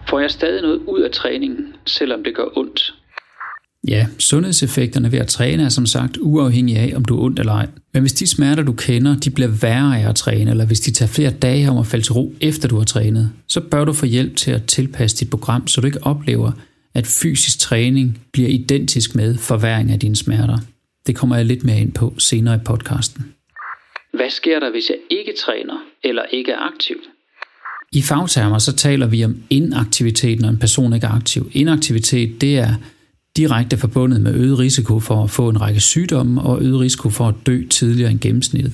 Får 0.10 0.20
jeg 0.20 0.32
stadig 0.32 0.62
noget 0.62 0.82
ud 0.88 1.02
af 1.02 1.12
træningen, 1.12 1.76
selvom 1.86 2.24
det 2.24 2.36
gør 2.36 2.58
ondt? 2.58 2.97
Ja, 3.88 4.08
sundhedseffekterne 4.20 5.12
ved 5.12 5.20
at 5.20 5.28
træne 5.28 5.64
er 5.64 5.70
som 5.70 5.86
sagt 5.86 6.18
uafhængige 6.22 6.80
af, 6.80 6.94
om 6.96 7.06
du 7.06 7.18
er 7.18 7.24
ondt 7.24 7.40
eller 7.40 7.54
ej. 7.54 7.68
Men 7.94 8.02
hvis 8.02 8.14
de 8.14 8.28
smerter, 8.28 8.64
du 8.64 8.74
kender, 8.74 9.20
de 9.20 9.30
bliver 9.30 9.50
værre 9.50 10.00
af 10.02 10.10
at 10.10 10.16
træne, 10.16 10.52
eller 10.52 10.66
hvis 10.66 10.80
de 10.80 10.92
tager 10.92 11.10
flere 11.10 11.32
dage 11.32 11.70
om 11.70 11.78
at 11.78 11.88
falde 11.88 12.06
til 12.06 12.14
ro, 12.14 12.34
efter 12.42 12.68
du 12.68 12.78
har 12.78 12.84
trænet, 12.84 13.32
så 13.48 13.62
bør 13.62 13.86
du 13.86 13.94
få 13.94 14.06
hjælp 14.06 14.36
til 14.36 14.52
at 14.52 14.66
tilpasse 14.66 15.18
dit 15.18 15.30
program, 15.30 15.68
så 15.68 15.82
du 15.82 15.88
ikke 15.88 16.04
oplever, 16.04 16.52
at 16.94 17.08
fysisk 17.08 17.60
træning 17.60 18.22
bliver 18.34 18.50
identisk 18.50 19.16
med 19.16 19.38
forværing 19.38 19.92
af 19.92 20.00
dine 20.00 20.16
smerter. 20.16 20.58
Det 21.08 21.16
kommer 21.16 21.36
jeg 21.36 21.46
lidt 21.46 21.64
mere 21.64 21.80
ind 21.80 21.92
på 21.92 22.14
senere 22.18 22.56
i 22.56 22.60
podcasten. 22.66 23.26
Hvad 24.14 24.30
sker 24.30 24.60
der, 24.60 24.72
hvis 24.72 24.90
jeg 24.90 24.98
ikke 25.10 25.34
træner 25.46 25.78
eller 26.04 26.24
ikke 26.32 26.52
er 26.52 26.60
aktiv? 26.60 26.96
I 27.92 28.02
fagtermer 28.02 28.58
så 28.58 28.76
taler 28.76 29.08
vi 29.08 29.26
om 29.26 29.38
inaktivitet, 29.50 30.40
når 30.40 30.50
en 30.50 30.60
person 30.60 30.94
ikke 30.94 31.08
er 31.08 31.12
aktiv. 31.12 31.52
Inaktivitet, 31.54 32.42
det 32.42 32.58
er 32.58 32.74
direkte 33.38 33.78
forbundet 33.78 34.22
med 34.22 34.34
øget 34.34 34.60
risiko 34.60 35.00
for 35.00 35.24
at 35.24 35.30
få 35.30 35.50
en 35.50 35.62
række 35.62 35.80
sygdomme 35.80 36.42
og 36.42 36.62
øget 36.62 36.80
risiko 36.80 37.10
for 37.10 37.28
at 37.28 37.36
dø 37.46 37.64
tidligere 37.70 38.12
end 38.12 38.20
gennemsnittet. 38.20 38.74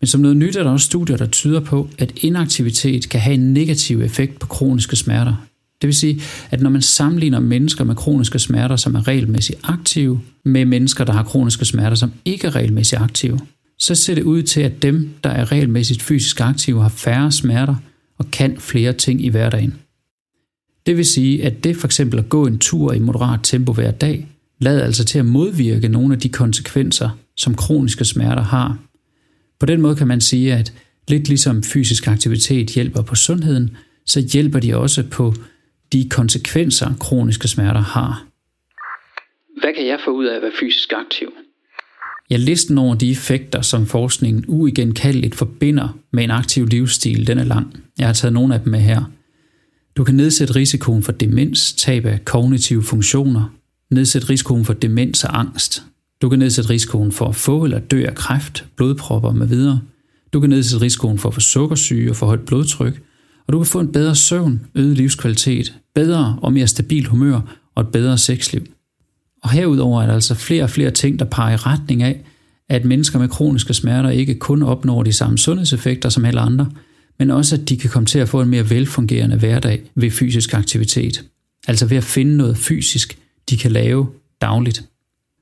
Men 0.00 0.06
som 0.06 0.20
noget 0.20 0.36
nyt 0.36 0.56
er 0.56 0.62
der 0.62 0.70
også 0.70 0.86
studier, 0.86 1.16
der 1.16 1.26
tyder 1.26 1.60
på, 1.60 1.88
at 1.98 2.12
inaktivitet 2.16 3.08
kan 3.08 3.20
have 3.20 3.34
en 3.34 3.52
negativ 3.52 4.00
effekt 4.00 4.38
på 4.38 4.46
kroniske 4.46 4.96
smerter. 4.96 5.46
Det 5.80 5.88
vil 5.88 5.94
sige, 5.94 6.22
at 6.50 6.60
når 6.60 6.70
man 6.70 6.82
sammenligner 6.82 7.40
mennesker 7.40 7.84
med 7.84 7.94
kroniske 7.94 8.38
smerter, 8.38 8.76
som 8.76 8.94
er 8.94 9.08
regelmæssigt 9.08 9.60
aktive, 9.62 10.20
med 10.44 10.64
mennesker, 10.64 11.04
der 11.04 11.12
har 11.12 11.22
kroniske 11.22 11.64
smerter, 11.64 11.96
som 11.96 12.12
ikke 12.24 12.46
er 12.46 12.56
regelmæssigt 12.56 13.00
aktive, 13.00 13.40
så 13.78 13.94
ser 13.94 14.14
det 14.14 14.22
ud 14.22 14.42
til, 14.42 14.60
at 14.60 14.82
dem, 14.82 15.10
der 15.24 15.30
er 15.30 15.52
regelmæssigt 15.52 16.02
fysisk 16.02 16.40
aktive, 16.40 16.82
har 16.82 16.88
færre 16.88 17.32
smerter 17.32 17.74
og 18.18 18.30
kan 18.30 18.56
flere 18.58 18.92
ting 18.92 19.24
i 19.24 19.28
hverdagen. 19.28 19.74
Det 20.86 20.96
vil 20.96 21.06
sige, 21.06 21.44
at 21.44 21.64
det 21.64 21.76
for 21.76 21.86
eksempel 21.86 22.18
at 22.18 22.28
gå 22.28 22.46
en 22.46 22.58
tur 22.58 22.92
i 22.92 22.98
moderat 22.98 23.40
tempo 23.42 23.72
hver 23.72 23.90
dag, 23.90 24.28
lader 24.60 24.84
altså 24.84 25.04
til 25.04 25.18
at 25.18 25.26
modvirke 25.26 25.88
nogle 25.88 26.14
af 26.14 26.20
de 26.20 26.28
konsekvenser, 26.28 27.10
som 27.36 27.54
kroniske 27.54 28.04
smerter 28.04 28.42
har. 28.42 28.78
På 29.60 29.66
den 29.66 29.80
måde 29.80 29.96
kan 29.96 30.08
man 30.08 30.20
sige, 30.20 30.54
at 30.54 30.72
lidt 31.08 31.28
ligesom 31.28 31.62
fysisk 31.62 32.06
aktivitet 32.06 32.70
hjælper 32.70 33.02
på 33.02 33.14
sundheden, 33.14 33.76
så 34.06 34.20
hjælper 34.32 34.60
de 34.60 34.76
også 34.76 35.02
på 35.10 35.34
de 35.92 36.08
konsekvenser, 36.10 36.94
kroniske 37.00 37.48
smerter 37.48 37.80
har. 37.80 38.24
Hvad 39.60 39.74
kan 39.74 39.86
jeg 39.86 39.98
få 40.04 40.10
ud 40.10 40.24
af 40.24 40.36
at 40.36 40.42
være 40.42 40.52
fysisk 40.60 40.92
aktiv? 40.92 41.28
Ja, 42.30 42.36
listen 42.36 42.78
over 42.78 42.94
de 42.94 43.10
effekter, 43.10 43.60
som 43.60 43.86
forskningen 43.86 44.44
uigenkaldeligt 44.48 45.34
forbinder 45.34 45.88
med 46.12 46.24
en 46.24 46.30
aktiv 46.30 46.66
livsstil, 46.66 47.26
den 47.26 47.38
er 47.38 47.44
lang. 47.44 47.76
Jeg 47.98 48.06
har 48.06 48.14
taget 48.14 48.32
nogle 48.32 48.54
af 48.54 48.60
dem 48.60 48.70
med 48.70 48.80
her. 48.80 49.10
Du 49.96 50.04
kan 50.04 50.14
nedsætte 50.14 50.54
risikoen 50.54 51.02
for 51.02 51.12
demens, 51.12 51.72
tab 51.72 52.06
af 52.06 52.24
kognitive 52.24 52.82
funktioner, 52.82 53.54
nedsætte 53.90 54.30
risikoen 54.30 54.64
for 54.64 54.72
demens 54.72 55.24
og 55.24 55.38
angst. 55.38 55.82
Du 56.22 56.28
kan 56.28 56.38
nedsætte 56.38 56.70
risikoen 56.70 57.12
for 57.12 57.28
at 57.28 57.36
få 57.36 57.64
eller 57.64 57.78
dø 57.78 58.04
af 58.04 58.14
kræft, 58.14 58.64
blodpropper 58.76 59.32
med 59.32 59.46
videre. 59.46 59.80
Du 60.32 60.40
kan 60.40 60.50
nedsætte 60.50 60.84
risikoen 60.84 61.18
for 61.18 61.28
at 61.28 61.34
få 61.34 61.40
sukkersyge 61.40 62.10
og 62.10 62.16
for 62.16 62.26
højt 62.26 62.40
blodtryk. 62.40 63.02
Og 63.46 63.52
du 63.52 63.58
kan 63.58 63.66
få 63.66 63.80
en 63.80 63.92
bedre 63.92 64.14
søvn, 64.14 64.60
øget 64.74 64.96
livskvalitet, 64.96 65.74
bedre 65.94 66.38
og 66.42 66.52
mere 66.52 66.66
stabil 66.66 67.06
humør 67.06 67.40
og 67.74 67.82
et 67.82 67.88
bedre 67.88 68.18
sexliv. 68.18 68.66
Og 69.42 69.50
herudover 69.50 70.02
er 70.02 70.06
der 70.06 70.14
altså 70.14 70.34
flere 70.34 70.62
og 70.62 70.70
flere 70.70 70.90
ting, 70.90 71.18
der 71.18 71.24
peger 71.24 71.52
i 71.52 71.56
retning 71.56 72.02
af, 72.02 72.24
at 72.68 72.84
mennesker 72.84 73.18
med 73.18 73.28
kroniske 73.28 73.74
smerter 73.74 74.10
ikke 74.10 74.34
kun 74.34 74.62
opnår 74.62 75.02
de 75.02 75.12
samme 75.12 75.38
sundhedseffekter 75.38 76.08
som 76.08 76.24
alle 76.24 76.40
andre, 76.40 76.70
men 77.18 77.30
også 77.30 77.56
at 77.56 77.68
de 77.68 77.76
kan 77.76 77.90
komme 77.90 78.06
til 78.06 78.18
at 78.18 78.28
få 78.28 78.42
en 78.42 78.48
mere 78.48 78.70
velfungerende 78.70 79.36
hverdag 79.36 79.82
ved 79.94 80.10
fysisk 80.10 80.54
aktivitet. 80.54 81.24
Altså 81.68 81.86
ved 81.86 81.96
at 81.96 82.04
finde 82.04 82.36
noget 82.36 82.56
fysisk, 82.56 83.18
de 83.50 83.56
kan 83.56 83.72
lave 83.72 84.08
dagligt. 84.40 84.84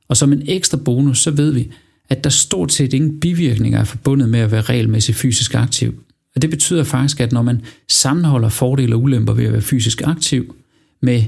Og 0.08 0.16
som 0.16 0.32
en 0.32 0.42
ekstra 0.48 0.78
bonus, 0.84 1.22
så 1.22 1.30
ved 1.30 1.52
vi, 1.52 1.70
at 2.08 2.24
der 2.24 2.30
stort 2.30 2.72
set 2.72 2.92
ingen 2.92 3.20
bivirkninger 3.20 3.78
er 3.80 3.84
forbundet 3.84 4.28
med 4.28 4.40
at 4.40 4.50
være 4.50 4.60
regelmæssigt 4.60 5.18
fysisk 5.18 5.54
aktiv. 5.54 5.94
Og 6.34 6.42
det 6.42 6.50
betyder 6.50 6.84
faktisk, 6.84 7.20
at 7.20 7.32
når 7.32 7.42
man 7.42 7.60
sammenholder 7.88 8.48
fordele 8.48 8.94
og 8.94 9.02
ulemper 9.02 9.32
ved 9.32 9.44
at 9.44 9.52
være 9.52 9.62
fysisk 9.62 10.02
aktiv 10.04 10.56
med 11.02 11.24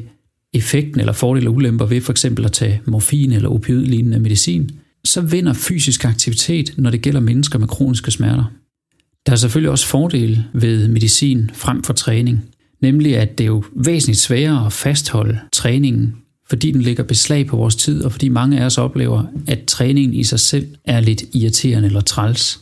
effekten 0.53 1.01
eller 1.01 1.13
fordele 1.13 1.49
og 1.49 1.55
ulemper 1.55 1.87
ved 1.87 2.01
for 2.01 2.13
eksempel 2.13 2.45
at 2.45 2.53
tage 2.53 2.83
morfin 2.87 3.33
eller 3.33 3.49
opioidlignende 3.49 4.21
medicin, 4.21 4.71
så 5.05 5.21
vinder 5.21 5.53
fysisk 5.53 6.05
aktivitet, 6.05 6.75
når 6.77 6.91
det 6.91 7.03
gælder 7.03 7.21
mennesker 7.21 7.59
med 7.59 7.69
kroniske 7.69 8.11
smerter. 8.11 8.45
Der 9.27 9.33
er 9.33 9.37
selvfølgelig 9.37 9.71
også 9.71 9.87
fordele 9.87 10.45
ved 10.53 10.89
medicin 10.89 11.51
frem 11.55 11.83
for 11.83 11.93
træning, 11.93 12.45
Nemlig 12.85 13.17
at 13.17 13.39
det 13.39 13.45
er 13.45 13.49
jo 13.49 13.65
væsentligt 13.77 14.21
sværere 14.21 14.67
at 14.67 14.73
fastholde 14.73 15.39
træningen, 15.53 16.17
fordi 16.49 16.71
den 16.71 16.83
ligger 16.83 17.03
beslag 17.03 17.47
på 17.47 17.57
vores 17.57 17.77
tid, 17.77 18.05
og 18.05 18.13
fordi 18.13 18.29
mange 18.29 18.61
af 18.61 18.65
os 18.65 18.79
oplever, 18.79 19.25
at 19.47 19.65
træningen 19.67 20.15
i 20.15 20.25
sig 20.25 20.41
selv 20.41 20.67
er 20.85 21.01
lidt 21.01 21.25
irriterende 21.35 21.87
eller 21.87 22.01
træls. 22.01 22.61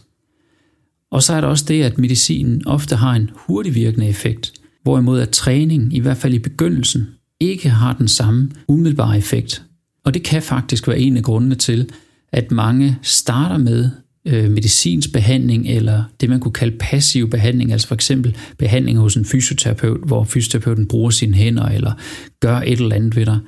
Og 1.11 1.23
så 1.23 1.33
er 1.33 1.41
der 1.41 1.49
også 1.49 1.65
det, 1.69 1.83
at 1.83 1.99
medicinen 1.99 2.67
ofte 2.67 2.97
har 2.97 3.13
en 3.13 3.31
hurtig 3.35 3.75
virkende 3.75 4.09
effekt, 4.09 4.53
hvorimod 4.83 5.21
at 5.21 5.31
træning, 5.31 5.95
i 5.95 6.01
hvert 6.01 6.17
fald 6.17 6.35
i 6.35 6.39
begyndelsen, 6.39 7.07
ikke 7.41 7.69
har 7.69 7.93
den 7.93 8.09
samme 8.09 8.51
umiddelbare 8.69 9.19
effekt. 9.19 9.63
Og 10.05 10.15
det 10.15 10.23
kan 10.23 10.43
faktisk 10.43 10.89
være 10.89 10.99
en 10.99 11.17
af 11.17 11.23
grundene 11.23 11.55
til, 11.55 11.91
at 12.33 12.51
mange 12.51 12.99
starter 13.03 13.59
med 13.59 13.91
øh, 14.27 14.51
medicinsk 14.51 15.13
behandling 15.13 15.69
eller 15.69 16.05
det, 16.21 16.29
man 16.29 16.41
kunne 16.41 16.53
kalde 16.53 16.77
passiv 16.81 17.31
behandling, 17.31 17.73
altså 17.73 17.89
for 17.89 17.95
eksempel 17.95 18.37
behandling 18.59 18.99
hos 18.99 19.17
en 19.17 19.25
fysioterapeut, 19.25 20.01
hvor 20.07 20.25
fysioterapeuten 20.25 20.87
bruger 20.87 21.11
sine 21.11 21.35
hænder 21.35 21.69
eller 21.69 21.93
gør 22.41 22.57
et 22.57 22.81
eller 22.81 22.97
andet 22.97 23.17
ved 23.17 23.27
dig. 23.27 23.39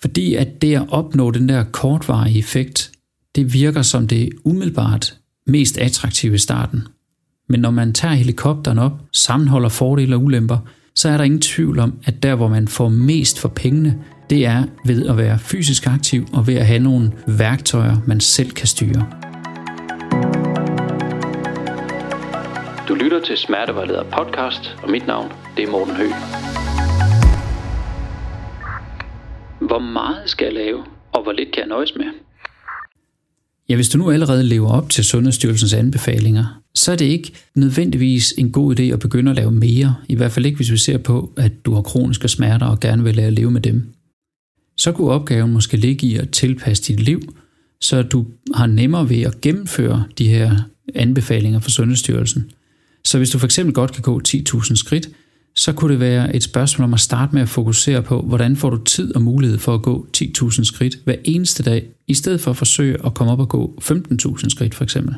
Fordi 0.00 0.34
at 0.34 0.62
det 0.62 0.74
at 0.74 0.86
opnå 0.88 1.30
den 1.30 1.48
der 1.48 1.64
kortvarige 1.64 2.38
effekt, 2.38 2.92
det 3.36 3.52
virker 3.52 3.82
som 3.82 4.08
det 4.08 4.28
umiddelbart 4.44 5.16
mest 5.46 5.78
attraktive 5.78 6.34
i 6.34 6.38
starten. 6.38 6.82
Men 7.48 7.60
når 7.60 7.70
man 7.70 7.92
tager 7.92 8.14
helikopteren 8.14 8.78
op, 8.78 8.92
sammenholder 9.12 9.68
fordele 9.68 10.16
og 10.16 10.22
ulemper, 10.22 10.58
så 10.94 11.08
er 11.08 11.16
der 11.16 11.24
ingen 11.24 11.40
tvivl 11.40 11.78
om, 11.78 11.94
at 12.04 12.22
der 12.22 12.34
hvor 12.34 12.48
man 12.48 12.68
får 12.68 12.88
mest 12.88 13.38
for 13.38 13.48
pengene, 13.48 13.98
det 14.30 14.46
er 14.46 14.64
ved 14.86 15.06
at 15.06 15.16
være 15.16 15.38
fysisk 15.38 15.86
aktiv 15.86 16.26
og 16.32 16.46
ved 16.46 16.54
at 16.54 16.66
have 16.66 16.78
nogle 16.78 17.12
værktøjer, 17.26 17.96
man 18.06 18.20
selv 18.20 18.50
kan 18.50 18.66
styre. 18.66 19.31
Du 22.88 22.94
lytter 22.94 23.20
til 23.24 23.36
Smertevejleder 23.36 24.02
podcast, 24.02 24.76
og 24.82 24.90
mit 24.90 25.06
navn 25.06 25.32
det 25.56 25.64
er 25.64 25.70
Morten 25.70 25.96
Høgh. 25.96 26.14
Hvor 29.60 29.78
meget 29.78 30.22
skal 30.26 30.44
jeg 30.44 30.54
lave, 30.54 30.84
og 31.12 31.22
hvor 31.22 31.32
lidt 31.32 31.52
kan 31.52 31.60
jeg 31.60 31.68
nøjes 31.68 31.92
med? 31.96 32.04
Ja, 33.68 33.74
hvis 33.74 33.88
du 33.88 33.98
nu 33.98 34.10
allerede 34.10 34.44
lever 34.44 34.70
op 34.70 34.90
til 34.90 35.04
Sundhedsstyrelsens 35.04 35.74
anbefalinger, 35.74 36.62
så 36.74 36.92
er 36.92 36.96
det 36.96 37.04
ikke 37.04 37.32
nødvendigvis 37.54 38.34
en 38.38 38.52
god 38.52 38.80
idé 38.80 38.82
at 38.82 38.98
begynde 38.98 39.30
at 39.30 39.36
lave 39.36 39.52
mere, 39.52 39.94
i 40.08 40.14
hvert 40.14 40.32
fald 40.32 40.46
ikke 40.46 40.56
hvis 40.56 40.72
vi 40.72 40.76
ser 40.76 40.98
på, 40.98 41.32
at 41.36 41.52
du 41.64 41.74
har 41.74 41.82
kroniske 41.82 42.28
smerter 42.28 42.66
og 42.66 42.80
gerne 42.80 43.04
vil 43.04 43.14
lære 43.14 43.26
at 43.26 43.32
leve 43.32 43.50
med 43.50 43.60
dem. 43.60 43.94
Så 44.76 44.92
kunne 44.92 45.10
opgaven 45.10 45.52
måske 45.52 45.76
ligge 45.76 46.06
i 46.06 46.16
at 46.16 46.30
tilpasse 46.30 46.92
dit 46.92 47.00
liv, 47.00 47.20
så 47.80 48.02
du 48.02 48.26
har 48.54 48.66
nemmere 48.66 49.08
ved 49.08 49.22
at 49.22 49.40
gennemføre 49.40 50.04
de 50.18 50.28
her 50.28 50.56
anbefalinger 50.94 51.60
fra 51.60 51.70
Sundhedsstyrelsen. 51.70 52.50
Så 53.04 53.18
hvis 53.18 53.30
du 53.30 53.38
for 53.38 53.46
eksempel 53.46 53.74
godt 53.74 53.92
kan 53.92 54.02
gå 54.02 54.20
10.000 54.28 54.74
skridt, 54.74 55.08
så 55.54 55.72
kunne 55.72 55.92
det 55.92 56.00
være 56.00 56.36
et 56.36 56.42
spørgsmål 56.42 56.84
om 56.84 56.94
at 56.94 57.00
starte 57.00 57.34
med 57.34 57.42
at 57.42 57.48
fokusere 57.48 58.02
på, 58.02 58.22
hvordan 58.22 58.56
får 58.56 58.70
du 58.70 58.84
tid 58.84 59.14
og 59.14 59.22
mulighed 59.22 59.58
for 59.58 59.74
at 59.74 59.82
gå 59.82 60.06
10.000 60.16 60.64
skridt 60.64 60.96
hver 61.04 61.16
eneste 61.24 61.62
dag, 61.62 61.86
i 62.06 62.14
stedet 62.14 62.40
for 62.40 62.50
at 62.50 62.56
forsøge 62.56 63.06
at 63.06 63.14
komme 63.14 63.32
op 63.32 63.40
og 63.40 63.48
gå 63.48 63.78
15.000 63.82 64.48
skridt 64.48 64.74
for 64.74 64.84
eksempel. 64.84 65.14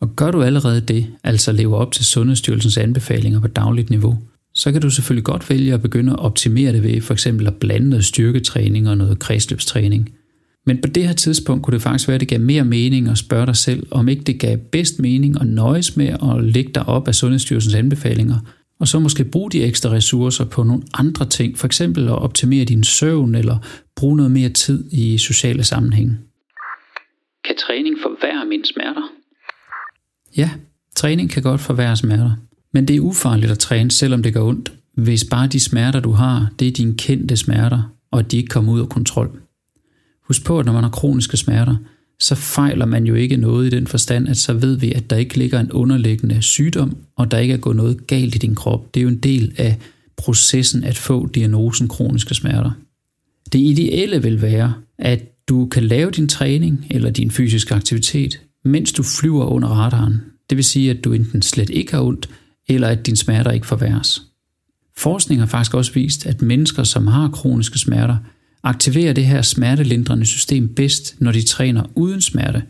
Og 0.00 0.16
gør 0.16 0.30
du 0.30 0.42
allerede 0.42 0.80
det, 0.80 1.06
altså 1.24 1.52
lever 1.52 1.76
op 1.76 1.92
til 1.92 2.04
Sundhedsstyrelsens 2.04 2.78
anbefalinger 2.78 3.40
på 3.40 3.46
dagligt 3.46 3.90
niveau, 3.90 4.18
så 4.54 4.72
kan 4.72 4.80
du 4.80 4.90
selvfølgelig 4.90 5.24
godt 5.24 5.50
vælge 5.50 5.74
at 5.74 5.82
begynde 5.82 6.12
at 6.12 6.18
optimere 6.18 6.72
det 6.72 6.82
ved 6.82 7.00
for 7.00 7.14
eksempel 7.14 7.46
at 7.46 7.54
blande 7.54 7.88
noget 7.88 8.04
styrketræning 8.04 8.88
og 8.88 8.98
noget 8.98 9.18
kredsløbstræning. 9.18 10.10
Men 10.68 10.80
på 10.80 10.88
det 10.88 11.06
her 11.06 11.14
tidspunkt 11.14 11.64
kunne 11.64 11.74
det 11.74 11.82
faktisk 11.82 12.08
være, 12.08 12.14
at 12.14 12.20
det 12.20 12.28
gav 12.28 12.40
mere 12.40 12.64
mening 12.64 13.08
at 13.08 13.18
spørge 13.18 13.46
dig 13.46 13.56
selv, 13.56 13.86
om 13.90 14.08
ikke 14.08 14.22
det 14.22 14.40
gav 14.40 14.56
bedst 14.56 15.00
mening 15.00 15.40
at 15.40 15.46
nøjes 15.46 15.96
med 15.96 16.06
at 16.06 16.44
lægge 16.44 16.72
dig 16.74 16.88
op 16.88 17.08
af 17.08 17.14
Sundhedsstyrelsens 17.14 17.74
anbefalinger, 17.74 18.38
og 18.80 18.88
så 18.88 18.98
måske 18.98 19.24
bruge 19.24 19.50
de 19.50 19.64
ekstra 19.64 19.90
ressourcer 19.90 20.44
på 20.44 20.62
nogle 20.62 20.82
andre 20.94 21.26
ting, 21.28 21.58
for 21.58 21.66
eksempel 21.66 22.08
at 22.08 22.18
optimere 22.18 22.64
din 22.64 22.84
søvn 22.84 23.34
eller 23.34 23.58
bruge 23.96 24.16
noget 24.16 24.32
mere 24.32 24.48
tid 24.48 24.92
i 24.92 25.18
sociale 25.18 25.64
sammenhænge. 25.64 26.18
Kan 27.44 27.56
træning 27.66 27.96
forværre 28.02 28.46
mine 28.46 28.64
smerter? 28.64 29.02
Ja, 30.36 30.50
træning 30.96 31.30
kan 31.30 31.42
godt 31.42 31.60
forværre 31.60 31.96
smerter. 31.96 32.30
Men 32.72 32.88
det 32.88 32.96
er 32.96 33.00
ufarligt 33.00 33.52
at 33.52 33.58
træne, 33.58 33.90
selvom 33.90 34.22
det 34.22 34.34
gør 34.34 34.42
ondt, 34.42 34.72
hvis 34.94 35.24
bare 35.30 35.46
de 35.46 35.60
smerter, 35.60 36.00
du 36.00 36.10
har, 36.10 36.50
det 36.58 36.68
er 36.68 36.72
dine 36.72 36.94
kendte 36.96 37.36
smerter, 37.36 37.82
og 38.10 38.30
de 38.32 38.36
ikke 38.36 38.48
kommer 38.48 38.72
ud 38.72 38.80
af 38.80 38.88
kontrol. 38.88 39.47
Husk 40.28 40.44
på, 40.44 40.58
at 40.58 40.66
når 40.66 40.72
man 40.72 40.82
har 40.82 40.90
kroniske 40.90 41.36
smerter, 41.36 41.76
så 42.20 42.34
fejler 42.34 42.86
man 42.86 43.06
jo 43.06 43.14
ikke 43.14 43.36
noget 43.36 43.66
i 43.66 43.76
den 43.76 43.86
forstand, 43.86 44.28
at 44.28 44.36
så 44.36 44.52
ved 44.52 44.76
vi, 44.76 44.92
at 44.92 45.10
der 45.10 45.16
ikke 45.16 45.38
ligger 45.38 45.60
en 45.60 45.72
underliggende 45.72 46.42
sygdom, 46.42 46.96
og 47.16 47.30
der 47.30 47.38
ikke 47.38 47.54
er 47.54 47.58
gået 47.58 47.76
noget 47.76 48.06
galt 48.06 48.34
i 48.34 48.38
din 48.38 48.54
krop. 48.54 48.94
Det 48.94 49.00
er 49.00 49.02
jo 49.02 49.08
en 49.08 49.18
del 49.18 49.52
af 49.56 49.78
processen 50.16 50.84
at 50.84 50.96
få 50.96 51.26
diagnosen 51.26 51.88
kroniske 51.88 52.34
smerter. 52.34 52.70
Det 53.52 53.58
ideelle 53.58 54.22
vil 54.22 54.42
være, 54.42 54.74
at 54.98 55.48
du 55.48 55.66
kan 55.66 55.84
lave 55.84 56.10
din 56.10 56.28
træning 56.28 56.86
eller 56.90 57.10
din 57.10 57.30
fysiske 57.30 57.74
aktivitet, 57.74 58.40
mens 58.64 58.92
du 58.92 59.02
flyver 59.02 59.44
under 59.44 59.68
radaren. 59.68 60.20
Det 60.50 60.56
vil 60.56 60.64
sige, 60.64 60.90
at 60.90 61.04
du 61.04 61.12
enten 61.12 61.42
slet 61.42 61.70
ikke 61.70 61.92
har 61.92 62.02
ondt, 62.02 62.28
eller 62.68 62.88
at 62.88 63.06
dine 63.06 63.16
smerter 63.16 63.50
ikke 63.50 63.66
forværres. 63.66 64.22
Forskning 64.96 65.40
har 65.40 65.46
faktisk 65.46 65.74
også 65.74 65.92
vist, 65.92 66.26
at 66.26 66.42
mennesker, 66.42 66.84
som 66.84 67.06
har 67.06 67.28
kroniske 67.28 67.78
smerter, 67.78 68.16
aktiverer 68.62 69.12
det 69.12 69.26
her 69.26 69.42
smertelindrende 69.42 70.26
system 70.26 70.68
bedst, 70.74 71.16
når 71.18 71.32
de 71.32 71.42
træner 71.42 71.84
uden 71.94 72.20
smerte. 72.20 72.62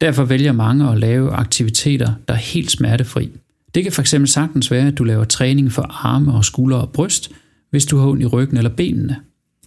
Derfor 0.00 0.24
vælger 0.24 0.52
mange 0.52 0.90
at 0.90 0.98
lave 0.98 1.30
aktiviteter, 1.30 2.12
der 2.28 2.34
er 2.34 2.38
helt 2.38 2.70
smertefri. 2.70 3.30
Det 3.74 3.82
kan 3.82 3.92
fx 3.92 4.14
sagtens 4.24 4.70
være, 4.70 4.86
at 4.86 4.98
du 4.98 5.04
laver 5.04 5.24
træning 5.24 5.72
for 5.72 5.82
arme 5.82 6.32
og 6.34 6.44
skuldre 6.44 6.80
og 6.80 6.92
bryst, 6.92 7.30
hvis 7.70 7.86
du 7.86 7.98
har 7.98 8.06
ondt 8.06 8.22
i 8.22 8.26
ryggen 8.26 8.56
eller 8.56 8.70
benene. 8.70 9.16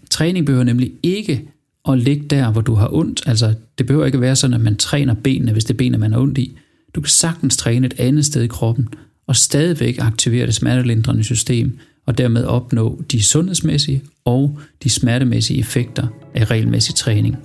Træning 0.10 0.46
behøver 0.46 0.64
nemlig 0.64 0.92
ikke 1.04 1.50
at 1.90 2.00
ligge 2.00 2.26
der, 2.30 2.52
hvor 2.52 2.62
du 2.62 2.74
har 2.74 2.94
ondt. 2.94 3.22
Altså, 3.26 3.54
det 3.78 3.86
behøver 3.86 4.06
ikke 4.06 4.22
være 4.22 4.36
sådan, 4.36 4.54
at 4.54 4.62
man 4.62 4.76
træner 4.76 5.14
benene, 5.14 5.52
hvis 5.52 5.66
det 5.66 5.74
er 5.74 5.78
benene, 5.78 5.98
man 5.98 6.12
har 6.12 6.20
ondt 6.20 6.38
i. 6.38 6.58
Du 6.96 7.02
kan 7.02 7.10
sagtens 7.10 7.58
træne 7.58 7.88
et 7.88 8.00
andet 8.00 8.26
sted 8.26 8.44
i 8.44 8.48
kroppen, 8.48 8.88
og 9.28 9.36
stadigvæk 9.36 9.98
aktivere 10.00 10.46
det 10.46 10.56
smertelindrende 10.56 11.24
system, 11.24 11.80
og 12.10 12.18
dermed 12.18 12.46
opnå 12.46 13.02
de 13.12 13.24
sundhedsmæssige 13.24 14.04
og 14.26 14.60
de 14.84 14.90
smertemæssige 14.90 15.60
effekter 15.60 16.08
af 16.34 16.52
regelmæssig 16.52 16.96
træning. 16.96 17.38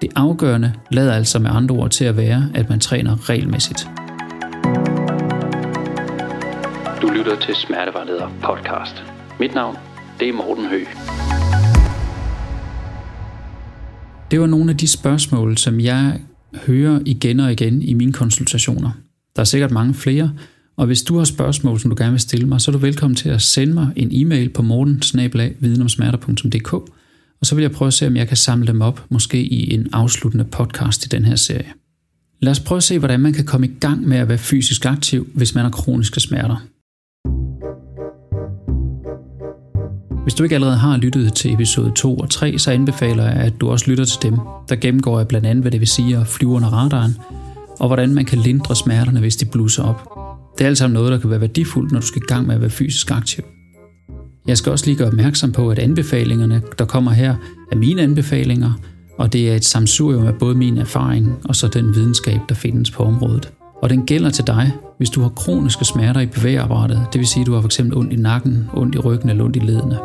Det 0.00 0.10
afgørende 0.16 0.72
lader 0.90 1.12
altså 1.12 1.38
med 1.38 1.50
andre 1.50 1.74
ord 1.74 1.90
til 1.90 2.04
at 2.04 2.16
være, 2.16 2.50
at 2.54 2.68
man 2.68 2.80
træner 2.80 3.28
regelmæssigt. 3.30 3.88
Du 7.02 7.08
lytter 7.08 7.40
til 7.40 7.54
Smertevejleder 7.54 8.28
podcast. 8.42 9.04
Mit 9.40 9.54
navn, 9.54 9.76
det 10.20 10.28
er 10.28 10.32
Morten 10.32 10.66
Høgh. 10.66 10.88
Det 14.30 14.40
var 14.40 14.46
nogle 14.46 14.70
af 14.70 14.76
de 14.76 14.88
spørgsmål, 14.88 15.58
som 15.58 15.80
jeg 15.80 16.20
hører 16.66 17.00
igen 17.06 17.40
og 17.40 17.52
igen 17.52 17.82
i 17.82 17.94
mine 17.94 18.12
konsultationer. 18.12 18.90
Der 19.36 19.40
er 19.40 19.44
sikkert 19.44 19.70
mange 19.70 19.94
flere, 19.94 20.30
og 20.76 20.86
hvis 20.86 21.02
du 21.02 21.18
har 21.18 21.24
spørgsmål, 21.24 21.80
som 21.80 21.90
du 21.90 21.96
gerne 21.98 22.10
vil 22.10 22.20
stille 22.20 22.48
mig, 22.48 22.60
så 22.60 22.70
er 22.70 22.72
du 22.72 22.78
velkommen 22.78 23.16
til 23.16 23.28
at 23.28 23.42
sende 23.42 23.74
mig 23.74 23.92
en 23.96 24.08
e-mail 24.12 24.48
på 24.48 24.62
mortensnabelag.videnomsmerter.dk, 24.62 26.72
og 26.72 26.88
så 27.42 27.54
vil 27.54 27.62
jeg 27.62 27.72
prøve 27.72 27.86
at 27.86 27.94
se, 27.94 28.06
om 28.06 28.16
jeg 28.16 28.28
kan 28.28 28.36
samle 28.36 28.66
dem 28.66 28.80
op, 28.80 29.04
måske 29.08 29.42
i 29.42 29.74
en 29.74 29.88
afsluttende 29.92 30.44
podcast 30.44 31.06
i 31.06 31.08
den 31.08 31.24
her 31.24 31.36
serie. 31.36 31.72
Lad 32.40 32.50
os 32.50 32.60
prøve 32.60 32.76
at 32.76 32.82
se, 32.82 32.98
hvordan 32.98 33.20
man 33.20 33.32
kan 33.32 33.44
komme 33.44 33.66
i 33.66 33.70
gang 33.80 34.08
med 34.08 34.16
at 34.16 34.28
være 34.28 34.38
fysisk 34.38 34.86
aktiv, 34.86 35.28
hvis 35.34 35.54
man 35.54 35.64
har 35.64 35.70
kroniske 35.70 36.20
smerter. 36.20 36.56
Hvis 40.22 40.34
du 40.34 40.42
ikke 40.42 40.54
allerede 40.54 40.76
har 40.76 40.96
lyttet 40.96 41.34
til 41.34 41.52
episode 41.52 41.92
2 41.96 42.16
og 42.16 42.30
3, 42.30 42.58
så 42.58 42.70
anbefaler 42.70 43.24
jeg, 43.24 43.34
at 43.34 43.52
du 43.60 43.70
også 43.70 43.90
lytter 43.90 44.04
til 44.04 44.22
dem. 44.22 44.38
Der 44.68 44.76
gennemgår 44.76 45.18
jeg 45.18 45.28
blandt 45.28 45.46
andet, 45.46 45.62
hvad 45.62 45.72
det 45.72 45.80
vil 45.80 45.88
sige 45.88 46.16
at 46.16 46.26
flyve 46.26 46.50
under 46.50 46.68
radaren, 46.68 47.16
og 47.80 47.86
hvordan 47.86 48.14
man 48.14 48.24
kan 48.24 48.38
lindre 48.38 48.76
smerterne, 48.76 49.20
hvis 49.20 49.36
de 49.36 49.44
blusser 49.44 49.82
op. 49.82 50.13
Det 50.58 50.64
er 50.64 50.68
alt 50.68 50.78
sammen 50.78 50.94
noget, 50.94 51.12
der 51.12 51.18
kan 51.18 51.30
være 51.30 51.40
værdifuldt, 51.40 51.92
når 51.92 52.00
du 52.00 52.06
skal 52.06 52.22
i 52.22 52.26
gang 52.26 52.46
med 52.46 52.54
at 52.54 52.60
være 52.60 52.70
fysisk 52.70 53.10
aktiv. 53.10 53.44
Jeg 54.46 54.58
skal 54.58 54.72
også 54.72 54.86
lige 54.86 54.96
gøre 54.96 55.08
opmærksom 55.08 55.52
på, 55.52 55.70
at 55.70 55.78
anbefalingerne, 55.78 56.62
der 56.78 56.84
kommer 56.84 57.10
her, 57.10 57.34
er 57.72 57.76
mine 57.76 58.02
anbefalinger, 58.02 58.72
og 59.18 59.32
det 59.32 59.50
er 59.50 59.56
et 59.56 59.64
samsurium 59.64 60.26
af 60.26 60.34
både 60.34 60.54
min 60.54 60.78
erfaring 60.78 61.38
og 61.44 61.56
så 61.56 61.68
den 61.68 61.94
videnskab, 61.94 62.40
der 62.48 62.54
findes 62.54 62.90
på 62.90 63.02
området. 63.02 63.52
Og 63.82 63.90
den 63.90 64.06
gælder 64.06 64.30
til 64.30 64.46
dig, 64.46 64.72
hvis 64.98 65.10
du 65.10 65.20
har 65.20 65.28
kroniske 65.28 65.84
smerter 65.84 66.20
i 66.20 66.26
bevægeapparatet, 66.26 67.06
det 67.12 67.18
vil 67.18 67.26
sige, 67.26 67.40
at 67.40 67.46
du 67.46 67.54
har 67.54 67.62
fx 67.62 67.80
ondt 67.80 68.12
i 68.12 68.16
nakken, 68.16 68.68
ondt 68.74 68.94
i 68.94 68.98
ryggen 68.98 69.30
eller 69.30 69.44
ondt 69.44 69.56
i 69.56 69.58
ledene. 69.58 69.98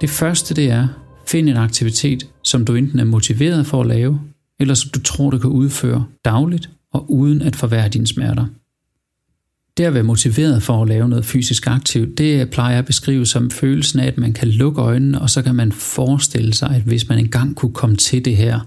Det 0.00 0.10
første 0.10 0.54
det 0.54 0.70
er, 0.70 0.88
find 1.26 1.48
en 1.48 1.56
aktivitet, 1.56 2.26
som 2.42 2.64
du 2.64 2.74
enten 2.74 2.98
er 2.98 3.04
motiveret 3.04 3.66
for 3.66 3.80
at 3.80 3.86
lave, 3.86 4.20
eller 4.60 4.74
som 4.74 4.90
du 4.90 5.00
tror, 5.00 5.30
du 5.30 5.38
kan 5.38 5.50
udføre 5.50 6.04
dagligt 6.24 6.70
og 6.92 7.12
uden 7.12 7.42
at 7.42 7.56
forværre 7.56 7.88
dine 7.88 8.06
smerter. 8.06 8.46
Det 9.76 9.84
at 9.84 9.94
være 9.94 10.02
motiveret 10.02 10.62
for 10.62 10.82
at 10.82 10.88
lave 10.88 11.08
noget 11.08 11.24
fysisk 11.24 11.66
aktivt, 11.66 12.18
det 12.18 12.50
plejer 12.50 12.70
jeg 12.70 12.78
at 12.78 12.84
beskrive 12.84 13.26
som 13.26 13.50
følelsen 13.50 14.00
af, 14.00 14.06
at 14.06 14.18
man 14.18 14.32
kan 14.32 14.48
lukke 14.48 14.80
øjnene, 14.80 15.20
og 15.20 15.30
så 15.30 15.42
kan 15.42 15.54
man 15.54 15.72
forestille 15.72 16.54
sig, 16.54 16.70
at 16.70 16.82
hvis 16.82 17.08
man 17.08 17.18
engang 17.18 17.56
kunne 17.56 17.72
komme 17.72 17.96
til 17.96 18.24
det 18.24 18.36
her, 18.36 18.60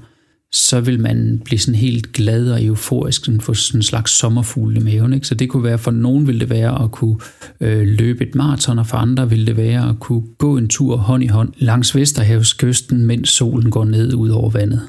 så 0.52 0.80
vil 0.80 1.00
man 1.00 1.42
blive 1.46 1.60
sådan 1.60 1.80
helt 1.80 2.14
glad 2.14 2.52
og 2.52 2.64
euforisk, 2.64 3.26
sådan 3.26 3.42
få 3.42 3.54
sådan 3.54 3.80
en 3.80 3.84
slags 3.84 4.12
sommerfugl 4.12 4.78
i 4.78 4.80
maven. 4.80 5.14
Ikke? 5.14 5.28
Så 5.28 5.36
det 5.36 5.50
kunne 5.50 5.64
være, 5.64 5.78
for 5.78 5.92
nogen 5.92 6.28
ville 6.28 6.40
det 6.40 6.50
være 6.50 6.84
at 6.84 6.92
kunne 6.92 7.18
øh, 7.62 7.88
løbe 7.88 8.28
et 8.28 8.36
maraton, 8.36 8.80
og 8.80 8.88
for 8.88 8.98
andre 8.98 9.30
ville 9.30 9.46
det 9.46 9.58
være 9.58 9.90
at 9.90 10.00
kunne 10.00 10.24
gå 10.38 10.58
en 10.58 10.68
tur 10.68 10.98
hånd 10.98 11.24
i 11.24 11.28
hånd 11.28 11.54
langs 11.58 11.96
Vesterhavskysten, 11.96 13.06
mens 13.06 13.30
solen 13.30 13.72
går 13.72 13.86
ned 13.86 14.14
ud 14.14 14.30
over 14.30 14.50
vandet. 14.50 14.82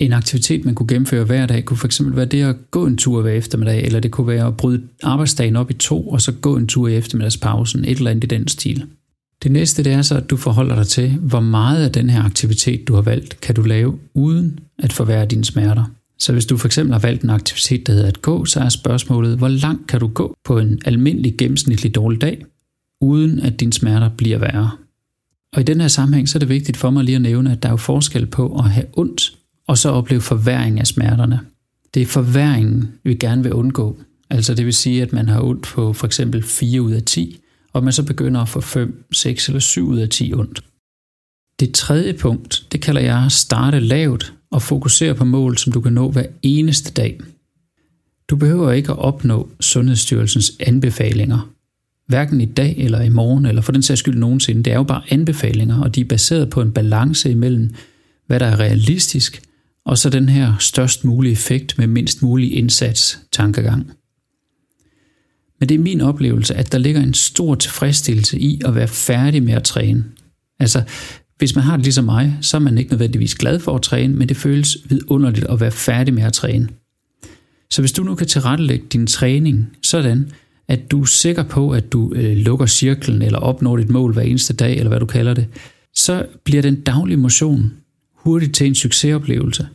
En 0.00 0.12
aktivitet, 0.12 0.64
man 0.64 0.74
kunne 0.74 0.86
gennemføre 0.86 1.24
hver 1.24 1.46
dag, 1.46 1.64
kunne 1.64 1.76
fx 1.76 2.00
være 2.04 2.24
det 2.24 2.42
at 2.42 2.56
gå 2.70 2.86
en 2.86 2.96
tur 2.96 3.22
hver 3.22 3.32
eftermiddag, 3.32 3.84
eller 3.84 4.00
det 4.00 4.10
kunne 4.10 4.26
være 4.26 4.46
at 4.46 4.56
bryde 4.56 4.82
arbejdsdagen 5.02 5.56
op 5.56 5.70
i 5.70 5.74
to, 5.74 6.08
og 6.08 6.20
så 6.20 6.32
gå 6.32 6.56
en 6.56 6.66
tur 6.66 6.88
i 6.88 6.96
eftermiddagspausen, 6.96 7.84
et 7.84 7.98
eller 7.98 8.10
andet 8.10 8.24
i 8.24 8.26
den 8.26 8.48
stil. 8.48 8.86
Det 9.42 9.52
næste 9.52 9.84
det 9.84 9.92
er 9.92 10.02
så, 10.02 10.16
at 10.16 10.30
du 10.30 10.36
forholder 10.36 10.74
dig 10.74 10.86
til, 10.86 11.10
hvor 11.10 11.40
meget 11.40 11.84
af 11.84 11.92
den 11.92 12.10
her 12.10 12.22
aktivitet, 12.22 12.88
du 12.88 12.94
har 12.94 13.02
valgt, 13.02 13.40
kan 13.40 13.54
du 13.54 13.62
lave 13.62 13.98
uden 14.14 14.60
at 14.78 14.92
forværre 14.92 15.26
dine 15.26 15.44
smerter. 15.44 15.84
Så 16.18 16.32
hvis 16.32 16.46
du 16.46 16.56
for 16.56 16.68
eksempel 16.68 16.92
har 16.92 17.00
valgt 17.00 17.22
en 17.22 17.30
aktivitet, 17.30 17.86
der 17.86 17.92
hedder 17.92 18.08
at 18.08 18.22
gå, 18.22 18.44
så 18.44 18.60
er 18.60 18.68
spørgsmålet, 18.68 19.38
hvor 19.38 19.48
langt 19.48 19.86
kan 19.86 20.00
du 20.00 20.06
gå 20.06 20.36
på 20.44 20.58
en 20.58 20.80
almindelig 20.84 21.34
gennemsnitlig 21.38 21.94
dårlig 21.94 22.20
dag, 22.20 22.44
uden 23.00 23.40
at 23.40 23.60
dine 23.60 23.72
smerter 23.72 24.08
bliver 24.08 24.38
værre. 24.38 24.70
Og 25.52 25.60
i 25.60 25.64
den 25.64 25.80
her 25.80 25.88
sammenhæng, 25.88 26.28
så 26.28 26.38
er 26.38 26.40
det 26.40 26.48
vigtigt 26.48 26.76
for 26.76 26.90
mig 26.90 27.04
lige 27.04 27.16
at 27.16 27.22
nævne, 27.22 27.52
at 27.52 27.62
der 27.62 27.68
er 27.68 27.72
jo 27.72 27.76
forskel 27.76 28.26
på 28.26 28.58
at 28.58 28.70
have 28.70 28.86
ondt, 28.92 29.39
og 29.70 29.78
så 29.78 29.88
opleve 29.88 30.20
forværing 30.20 30.80
af 30.80 30.86
smerterne. 30.86 31.40
Det 31.94 32.02
er 32.02 32.06
forværingen, 32.06 32.92
vi 33.04 33.14
gerne 33.14 33.42
vil 33.42 33.52
undgå. 33.52 33.98
Altså 34.30 34.54
det 34.54 34.66
vil 34.66 34.74
sige, 34.74 35.02
at 35.02 35.12
man 35.12 35.28
har 35.28 35.42
ondt 35.42 35.62
på 35.62 35.92
for 35.92 36.06
eksempel 36.06 36.42
4 36.42 36.82
ud 36.82 36.92
af 36.92 37.02
10, 37.02 37.38
og 37.72 37.84
man 37.84 37.92
så 37.92 38.02
begynder 38.02 38.40
at 38.40 38.48
få 38.48 38.60
5, 38.60 39.04
6 39.12 39.48
eller 39.48 39.60
7 39.60 39.88
ud 39.88 39.98
af 39.98 40.08
10 40.08 40.34
ondt. 40.34 40.64
Det 41.60 41.74
tredje 41.74 42.12
punkt, 42.12 42.66
det 42.72 42.80
kalder 42.80 43.00
jeg 43.00 43.24
at 43.24 43.32
starte 43.32 43.80
lavt 43.80 44.32
og 44.50 44.62
fokusere 44.62 45.14
på 45.14 45.24
mål, 45.24 45.58
som 45.58 45.72
du 45.72 45.80
kan 45.80 45.92
nå 45.92 46.10
hver 46.10 46.26
eneste 46.42 46.92
dag. 46.92 47.20
Du 48.30 48.36
behøver 48.36 48.72
ikke 48.72 48.92
at 48.92 48.98
opnå 48.98 49.48
Sundhedsstyrelsens 49.60 50.52
anbefalinger, 50.60 51.50
hverken 52.06 52.40
i 52.40 52.46
dag 52.46 52.74
eller 52.78 53.00
i 53.00 53.08
morgen, 53.08 53.46
eller 53.46 53.62
for 53.62 53.72
den 53.72 53.82
sags 53.82 54.00
skyld 54.00 54.18
nogensinde. 54.18 54.62
Det 54.62 54.72
er 54.72 54.76
jo 54.76 54.82
bare 54.82 55.02
anbefalinger, 55.10 55.82
og 55.82 55.94
de 55.94 56.00
er 56.00 56.04
baseret 56.04 56.50
på 56.50 56.60
en 56.60 56.72
balance 56.72 57.30
imellem, 57.30 57.74
hvad 58.26 58.40
der 58.40 58.46
er 58.46 58.60
realistisk, 58.60 59.42
og 59.86 59.98
så 59.98 60.10
den 60.10 60.28
her 60.28 60.56
størst 60.58 61.04
mulige 61.04 61.32
effekt 61.32 61.78
med 61.78 61.86
mindst 61.86 62.22
mulig 62.22 62.56
indsats 62.56 63.18
tankegang. 63.32 63.90
Men 65.60 65.68
det 65.68 65.74
er 65.74 65.78
min 65.78 66.00
oplevelse, 66.00 66.54
at 66.54 66.72
der 66.72 66.78
ligger 66.78 67.00
en 67.00 67.14
stor 67.14 67.54
tilfredsstillelse 67.54 68.38
i 68.38 68.60
at 68.64 68.74
være 68.74 68.88
færdig 68.88 69.42
med 69.42 69.54
at 69.54 69.64
træne. 69.64 70.04
Altså, 70.60 70.82
hvis 71.38 71.54
man 71.54 71.64
har 71.64 71.76
det 71.76 71.84
ligesom 71.84 72.04
mig, 72.04 72.38
så 72.40 72.56
er 72.56 72.60
man 72.60 72.78
ikke 72.78 72.90
nødvendigvis 72.90 73.34
glad 73.34 73.58
for 73.58 73.74
at 73.74 73.82
træne, 73.82 74.14
men 74.14 74.28
det 74.28 74.36
føles 74.36 74.76
vidunderligt 74.88 75.46
at 75.46 75.60
være 75.60 75.70
færdig 75.70 76.14
med 76.14 76.22
at 76.22 76.32
træne. 76.32 76.68
Så 77.70 77.82
hvis 77.82 77.92
du 77.92 78.02
nu 78.02 78.14
kan 78.14 78.26
tilrettelægge 78.26 78.84
din 78.92 79.06
træning 79.06 79.76
sådan, 79.82 80.30
at 80.68 80.90
du 80.90 81.02
er 81.02 81.06
sikker 81.06 81.42
på, 81.42 81.70
at 81.70 81.92
du 81.92 82.12
øh, 82.14 82.36
lukker 82.36 82.66
cirklen 82.66 83.22
eller 83.22 83.38
opnår 83.38 83.76
dit 83.76 83.90
mål 83.90 84.12
hver 84.12 84.22
eneste 84.22 84.54
dag, 84.54 84.76
eller 84.76 84.88
hvad 84.88 85.00
du 85.00 85.06
kalder 85.06 85.34
det, 85.34 85.46
så 85.94 86.26
bliver 86.44 86.62
den 86.62 86.80
daglige 86.80 87.16
motion 87.16 87.72
hurtigt 88.24 88.54
til 88.54 88.66
en 88.66 88.74
succesoplevelse. 88.74 89.68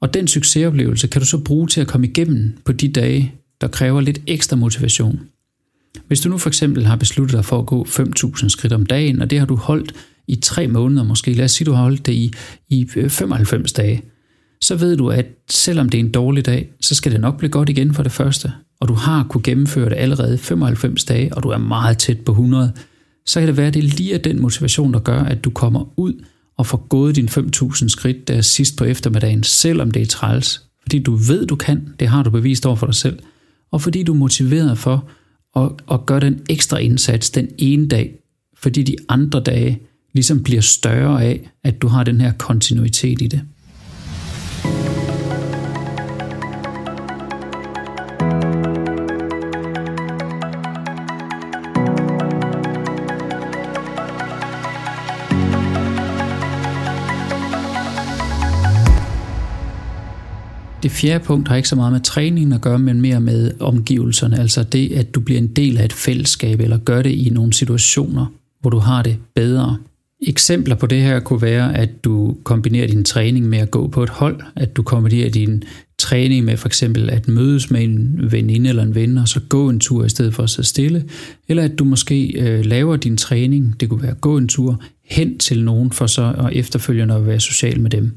Og 0.00 0.14
den 0.14 0.28
succesoplevelse 0.28 1.06
kan 1.06 1.20
du 1.20 1.26
så 1.26 1.38
bruge 1.38 1.68
til 1.68 1.80
at 1.80 1.86
komme 1.86 2.06
igennem 2.06 2.52
på 2.64 2.72
de 2.72 2.88
dage, 2.88 3.34
der 3.60 3.68
kræver 3.68 4.00
lidt 4.00 4.20
ekstra 4.26 4.56
motivation. 4.56 5.20
Hvis 6.06 6.20
du 6.20 6.28
nu 6.28 6.38
for 6.38 6.48
eksempel 6.48 6.86
har 6.86 6.96
besluttet 6.96 7.36
dig 7.36 7.44
for 7.44 7.58
at 7.58 7.66
gå 7.66 7.84
5.000 7.84 8.48
skridt 8.48 8.72
om 8.72 8.86
dagen, 8.86 9.22
og 9.22 9.30
det 9.30 9.38
har 9.38 9.46
du 9.46 9.56
holdt 9.56 9.94
i 10.28 10.36
tre 10.36 10.68
måneder 10.68 11.04
måske, 11.04 11.32
lad 11.32 11.44
os 11.44 11.50
sige, 11.50 11.66
du 11.66 11.72
har 11.72 11.82
holdt 11.82 12.06
det 12.06 12.12
i, 12.12 12.32
i 12.68 12.88
øh, 12.96 13.10
95 13.10 13.72
dage, 13.72 14.02
så 14.60 14.76
ved 14.76 14.96
du, 14.96 15.10
at 15.10 15.26
selvom 15.50 15.88
det 15.88 16.00
er 16.00 16.04
en 16.04 16.10
dårlig 16.10 16.46
dag, 16.46 16.70
så 16.80 16.94
skal 16.94 17.12
det 17.12 17.20
nok 17.20 17.38
blive 17.38 17.50
godt 17.50 17.68
igen 17.68 17.94
for 17.94 18.02
det 18.02 18.12
første, 18.12 18.52
og 18.80 18.88
du 18.88 18.94
har 18.94 19.26
kunne 19.30 19.42
gennemføre 19.42 19.90
det 19.90 19.96
allerede 19.98 20.38
95 20.38 21.04
dage, 21.04 21.34
og 21.34 21.42
du 21.42 21.48
er 21.48 21.58
meget 21.58 21.98
tæt 21.98 22.18
på 22.20 22.32
100, 22.32 22.72
så 23.26 23.40
kan 23.40 23.46
det 23.48 23.56
være, 23.56 23.66
at 23.66 23.74
det 23.74 23.84
lige 23.84 24.14
er 24.14 24.18
den 24.18 24.42
motivation, 24.42 24.92
der 24.92 25.00
gør, 25.00 25.22
at 25.22 25.44
du 25.44 25.50
kommer 25.50 25.92
ud 25.96 26.24
og 26.60 26.66
få 26.66 26.76
gået 26.76 27.16
dine 27.16 27.28
5.000 27.28 27.88
skridt 27.88 28.28
der 28.28 28.40
sidst 28.40 28.76
på 28.76 28.84
eftermiddagen, 28.84 29.42
selvom 29.42 29.90
det 29.90 30.02
er 30.02 30.06
træls. 30.06 30.60
Fordi 30.82 30.98
du 30.98 31.14
ved, 31.14 31.46
du 31.46 31.56
kan, 31.56 31.88
det 32.00 32.08
har 32.08 32.22
du 32.22 32.30
bevist 32.30 32.66
over 32.66 32.76
for 32.76 32.86
dig 32.86 32.94
selv, 32.94 33.18
og 33.70 33.82
fordi 33.82 34.02
du 34.02 34.12
er 34.12 34.16
motiveret 34.16 34.78
for 34.78 35.08
at, 35.56 35.70
at 35.92 36.06
gøre 36.06 36.20
den 36.20 36.40
ekstra 36.50 36.78
indsats 36.78 37.30
den 37.30 37.48
ene 37.58 37.88
dag, 37.88 38.14
fordi 38.58 38.82
de 38.82 38.96
andre 39.08 39.40
dage 39.40 39.80
ligesom 40.12 40.42
bliver 40.42 40.60
større 40.60 41.24
af, 41.24 41.50
at 41.64 41.82
du 41.82 41.88
har 41.88 42.04
den 42.04 42.20
her 42.20 42.32
kontinuitet 42.32 43.22
i 43.22 43.26
det. 43.26 43.40
Det 60.82 60.90
fjerde 60.90 61.24
punkt 61.24 61.48
har 61.48 61.56
ikke 61.56 61.68
så 61.68 61.76
meget 61.76 61.92
med 61.92 62.00
træningen 62.00 62.52
at 62.52 62.60
gøre, 62.60 62.78
men 62.78 63.00
mere 63.00 63.20
med 63.20 63.50
omgivelserne. 63.60 64.40
Altså 64.40 64.62
det, 64.62 64.92
at 64.92 65.14
du 65.14 65.20
bliver 65.20 65.38
en 65.38 65.46
del 65.46 65.78
af 65.78 65.84
et 65.84 65.92
fællesskab, 65.92 66.60
eller 66.60 66.78
gør 66.78 67.02
det 67.02 67.10
i 67.10 67.30
nogle 67.32 67.52
situationer, 67.52 68.26
hvor 68.60 68.70
du 68.70 68.78
har 68.78 69.02
det 69.02 69.16
bedre. 69.34 69.78
Eksempler 70.22 70.74
på 70.74 70.86
det 70.86 71.02
her 71.02 71.20
kunne 71.20 71.42
være, 71.42 71.76
at 71.76 72.04
du 72.04 72.36
kombinerer 72.44 72.86
din 72.86 73.04
træning 73.04 73.48
med 73.48 73.58
at 73.58 73.70
gå 73.70 73.86
på 73.86 74.02
et 74.02 74.08
hold, 74.08 74.40
at 74.56 74.76
du 74.76 74.82
kombinerer 74.82 75.30
din 75.30 75.62
træning 75.98 76.44
med 76.44 76.56
for 76.56 76.68
eksempel 76.68 77.10
at 77.10 77.28
mødes 77.28 77.70
med 77.70 77.82
en 77.82 78.18
veninde 78.30 78.68
eller 78.68 78.82
en 78.82 78.94
ven, 78.94 79.18
og 79.18 79.28
så 79.28 79.40
gå 79.48 79.68
en 79.68 79.80
tur 79.80 80.04
i 80.04 80.08
stedet 80.08 80.34
for 80.34 80.42
at 80.42 80.50
sidde 80.50 80.68
stille, 80.68 81.04
eller 81.48 81.62
at 81.62 81.78
du 81.78 81.84
måske 81.84 82.40
øh, 82.40 82.64
laver 82.64 82.96
din 82.96 83.16
træning, 83.16 83.80
det 83.80 83.88
kunne 83.88 84.02
være 84.02 84.10
at 84.10 84.20
gå 84.20 84.36
en 84.36 84.48
tur, 84.48 84.82
hen 85.04 85.38
til 85.38 85.64
nogen 85.64 85.92
for 85.92 86.06
så 86.06 86.34
at 86.38 86.52
efterfølgende 86.52 87.14
at 87.14 87.26
være 87.26 87.40
social 87.40 87.80
med 87.80 87.90
dem. 87.90 88.16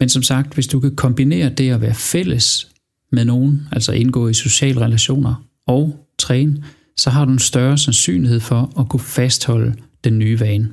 Men 0.00 0.08
som 0.08 0.22
sagt, 0.22 0.54
hvis 0.54 0.66
du 0.66 0.80
kan 0.80 0.96
kombinere 0.96 1.48
det 1.48 1.70
at 1.70 1.80
være 1.80 1.94
fælles 1.94 2.68
med 3.12 3.24
nogen, 3.24 3.68
altså 3.72 3.92
indgå 3.92 4.28
i 4.28 4.34
sociale 4.34 4.80
relationer 4.80 5.46
og 5.66 6.06
træne, 6.18 6.64
så 6.96 7.10
har 7.10 7.24
du 7.24 7.32
en 7.32 7.38
større 7.38 7.78
sandsynlighed 7.78 8.40
for 8.40 8.80
at 8.80 8.88
kunne 8.88 9.00
fastholde 9.00 9.74
den 10.04 10.18
nye 10.18 10.40
vane. 10.40 10.68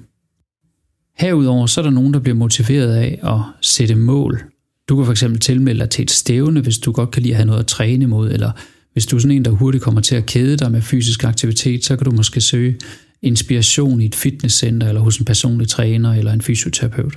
Herudover 1.17 1.65
så 1.65 1.81
er 1.81 1.83
der 1.83 1.91
nogen, 1.91 2.13
der 2.13 2.19
bliver 2.19 2.35
motiveret 2.35 2.95
af 2.95 3.19
at 3.23 3.39
sætte 3.61 3.95
mål. 3.95 4.43
Du 4.89 5.03
kan 5.03 5.15
fx 5.15 5.23
tilmelde 5.41 5.79
dig 5.79 5.89
til 5.89 6.03
et 6.03 6.11
stævne, 6.11 6.61
hvis 6.61 6.77
du 6.77 6.91
godt 6.91 7.11
kan 7.11 7.21
lide 7.21 7.33
at 7.33 7.37
have 7.37 7.47
noget 7.47 7.59
at 7.59 7.67
træne 7.67 8.03
imod, 8.03 8.31
eller 8.31 8.51
hvis 8.93 9.05
du 9.05 9.15
er 9.15 9.19
sådan 9.19 9.35
en, 9.35 9.45
der 9.45 9.51
hurtigt 9.51 9.83
kommer 9.83 10.01
til 10.01 10.15
at 10.15 10.25
kede 10.25 10.57
dig 10.57 10.71
med 10.71 10.81
fysisk 10.81 11.23
aktivitet, 11.23 11.85
så 11.85 11.95
kan 11.95 12.05
du 12.05 12.11
måske 12.11 12.41
søge 12.41 12.77
inspiration 13.21 14.01
i 14.01 14.05
et 14.05 14.15
fitnesscenter, 14.15 14.87
eller 14.87 15.01
hos 15.01 15.17
en 15.17 15.25
personlig 15.25 15.67
træner, 15.67 16.13
eller 16.13 16.33
en 16.33 16.41
fysioterapeut. 16.41 17.13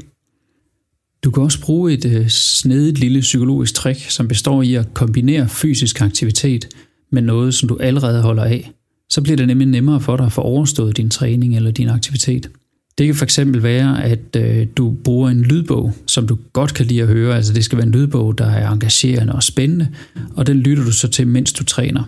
Du 1.24 1.30
kan 1.30 1.42
også 1.42 1.60
bruge 1.60 1.92
et 1.92 2.04
øh, 2.04 2.28
snedigt 2.28 2.98
lille 2.98 3.20
psykologisk 3.20 3.74
trick, 3.74 4.10
som 4.10 4.28
består 4.28 4.62
i 4.62 4.74
at 4.74 4.94
kombinere 4.94 5.48
fysisk 5.48 6.00
aktivitet 6.00 6.68
med 7.12 7.22
noget, 7.22 7.54
som 7.54 7.68
du 7.68 7.76
allerede 7.80 8.22
holder 8.22 8.44
af. 8.44 8.70
Så 9.10 9.22
bliver 9.22 9.36
det 9.36 9.46
nemlig 9.46 9.68
nemmere 9.68 10.00
for 10.00 10.16
dig 10.16 10.26
at 10.26 10.32
få 10.32 10.40
overstået 10.40 10.96
din 10.96 11.10
træning 11.10 11.56
eller 11.56 11.70
din 11.70 11.88
aktivitet. 11.88 12.50
Det 12.98 13.06
kan 13.06 13.14
fx 13.14 13.38
være, 13.44 14.04
at 14.04 14.36
øh, 14.36 14.66
du 14.76 14.96
bruger 15.04 15.30
en 15.30 15.42
lydbog, 15.42 15.92
som 16.06 16.26
du 16.26 16.38
godt 16.52 16.74
kan 16.74 16.86
lide 16.86 17.02
at 17.02 17.08
høre. 17.08 17.36
Altså 17.36 17.52
det 17.52 17.64
skal 17.64 17.78
være 17.78 17.86
en 17.86 17.92
lydbog, 17.92 18.38
der 18.38 18.46
er 18.46 18.70
engagerende 18.70 19.32
og 19.32 19.42
spændende, 19.42 19.88
og 20.36 20.46
den 20.46 20.60
lytter 20.60 20.84
du 20.84 20.92
så 20.92 21.08
til, 21.08 21.26
mens 21.26 21.52
du 21.52 21.64
træner. 21.64 22.02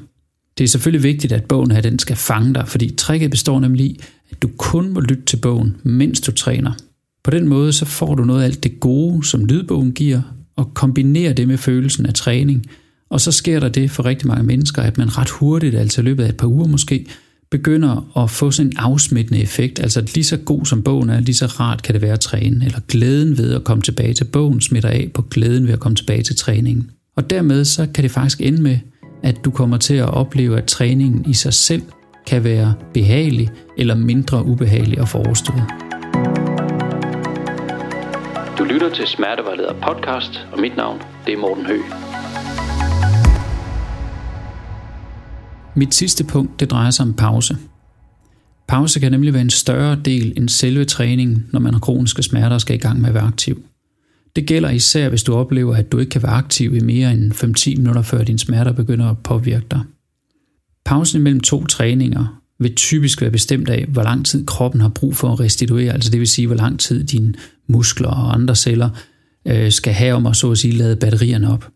Det 0.59 0.65
er 0.65 0.69
selvfølgelig 0.69 1.03
vigtigt, 1.03 1.33
at 1.33 1.45
bogen 1.45 1.71
her 1.71 1.81
den 1.81 1.99
skal 1.99 2.17
fange 2.17 2.55
dig, 2.55 2.69
fordi 2.69 2.95
tricket 2.97 3.31
består 3.31 3.61
nemlig 3.61 3.87
i, 3.87 4.01
at 4.31 4.43
du 4.43 4.51
kun 4.57 4.93
må 4.93 5.01
lytte 5.01 5.25
til 5.25 5.37
bogen, 5.37 5.77
mens 5.83 6.21
du 6.21 6.33
træner. 6.33 6.73
På 7.25 7.31
den 7.31 7.49
måde 7.49 7.73
så 7.73 7.85
får 7.85 8.15
du 8.15 8.25
noget 8.25 8.41
af 8.41 8.45
alt 8.45 8.63
det 8.63 8.81
gode, 8.81 9.25
som 9.25 9.45
lydbogen 9.45 9.93
giver, 9.93 10.21
og 10.57 10.75
kombinerer 10.75 11.33
det 11.33 11.49
med 11.49 11.59
følelsen 11.59 12.07
af 12.07 12.15
træning. 12.15 12.67
Og 13.11 13.21
så 13.21 13.33
sker 13.33 13.61
der 13.61 13.69
det 13.69 13.91
for 13.91 14.05
rigtig 14.05 14.29
mange 14.29 14.45
mennesker, 14.45 14.83
at 14.83 14.99
man 14.99 15.19
ret 15.19 15.31
hurtigt, 15.31 15.75
altså 15.75 16.01
i 16.01 16.05
løbet 16.05 16.25
af 16.25 16.29
et 16.29 16.37
par 16.37 16.47
uger 16.47 16.67
måske, 16.67 17.07
begynder 17.51 18.23
at 18.23 18.31
få 18.31 18.51
sådan 18.51 18.71
en 18.71 18.77
afsmittende 18.77 19.43
effekt. 19.43 19.81
Altså 19.81 20.01
lige 20.15 20.25
så 20.25 20.37
god 20.37 20.67
som 20.67 20.83
bogen 20.83 21.11
er, 21.11 21.21
lige 21.21 21.35
så 21.35 21.47
rart 21.47 21.83
kan 21.83 21.95
det 21.95 22.03
være 22.03 22.13
at 22.13 22.21
træne. 22.21 22.65
Eller 22.65 22.79
glæden 22.89 23.39
ved 23.39 23.55
at 23.55 23.65
komme 23.65 23.83
tilbage 23.83 24.15
til 24.15 24.25
bogen 24.25 24.61
smitter 24.61 24.89
af 24.89 25.11
på 25.15 25.23
glæden 25.23 25.67
ved 25.67 25.73
at 25.73 25.81
komme 25.81 25.97
tilbage 25.97 26.23
til 26.23 26.37
træningen. 26.37 26.91
Og 27.17 27.31
dermed 27.31 27.65
så 27.65 27.87
kan 27.95 28.05
det 28.05 28.11
faktisk 28.11 28.41
ende 28.41 28.63
med, 28.63 28.79
at 29.23 29.37
du 29.45 29.51
kommer 29.51 29.77
til 29.77 29.95
at 29.95 30.09
opleve, 30.09 30.59
at 30.59 30.65
træningen 30.65 31.25
i 31.29 31.35
sig 31.35 31.55
selv 31.55 31.83
kan 32.27 32.45
være 32.45 32.75
behagelig 32.95 33.51
eller 33.79 33.95
mindre 33.95 34.47
ubehagelig 34.47 34.99
at 34.99 35.09
forestille. 35.09 35.63
Du 38.59 38.65
lytter 38.65 38.95
til 38.95 39.07
Smertevejleder 39.07 39.73
podcast, 39.73 40.47
og 40.53 40.61
mit 40.61 40.77
navn 40.77 41.03
det 41.27 41.35
er 41.35 41.39
Morten 41.39 41.67
Høgh. 41.67 41.85
Mit 45.77 45.95
sidste 45.95 46.25
punkt 46.25 46.61
det 46.61 46.71
drejer 46.71 46.91
sig 46.91 47.07
om 47.07 47.15
pause. 47.15 47.57
Pause 48.69 49.01
kan 49.01 49.13
nemlig 49.13 49.33
være 49.33 49.43
en 49.43 49.51
større 49.51 49.99
del 50.05 50.33
end 50.37 50.49
selve 50.49 50.85
træningen, 50.85 51.47
når 51.53 51.61
man 51.61 51.73
har 51.73 51.81
kroniske 51.81 52.23
smerter 52.23 52.55
og 52.55 52.61
skal 52.61 52.77
i 52.77 52.79
gang 52.79 53.01
med 53.01 53.09
at 53.09 53.15
være 53.15 53.25
aktiv. 53.25 53.63
Det 54.37 54.47
gælder 54.47 54.71
især, 54.71 55.09
hvis 55.09 55.23
du 55.23 55.35
oplever, 55.35 55.77
at 55.77 55.93
du 55.93 55.99
ikke 55.99 56.11
kan 56.11 56.23
være 56.23 56.33
aktiv 56.33 56.75
i 56.75 56.81
mere 56.81 57.13
end 57.13 57.33
5-10 57.77 57.77
minutter, 57.77 58.03
før 58.03 58.25
dine 58.25 58.39
smerter 58.39 58.73
begynder 58.73 59.11
at 59.11 59.19
påvirke 59.19 59.67
dig. 59.71 59.81
Pausen 60.85 61.21
imellem 61.21 61.41
to 61.41 61.65
træninger 61.65 62.43
vil 62.59 62.75
typisk 62.75 63.21
være 63.21 63.31
bestemt 63.31 63.69
af, 63.69 63.85
hvor 63.89 64.03
lang 64.03 64.27
tid 64.27 64.47
kroppen 64.47 64.81
har 64.81 64.89
brug 64.89 65.17
for 65.17 65.33
at 65.33 65.41
restituere, 65.41 65.93
altså 65.93 66.11
det 66.11 66.21
vil 66.21 66.29
sige, 66.29 66.47
hvor 66.47 66.57
lang 66.57 66.81
tid 66.81 67.05
din 67.05 67.37
muskler 67.73 68.09
og 68.09 68.35
andre 68.35 68.57
celler 68.57 68.91
øh, 69.49 69.73
skal 69.73 69.93
have 69.93 70.15
om 70.15 70.27
at 70.27 70.37
så 70.37 70.51
at 70.51 70.59
sige 70.59 70.75
lade 70.75 70.97
batterierne 70.97 71.53
op. 71.53 71.69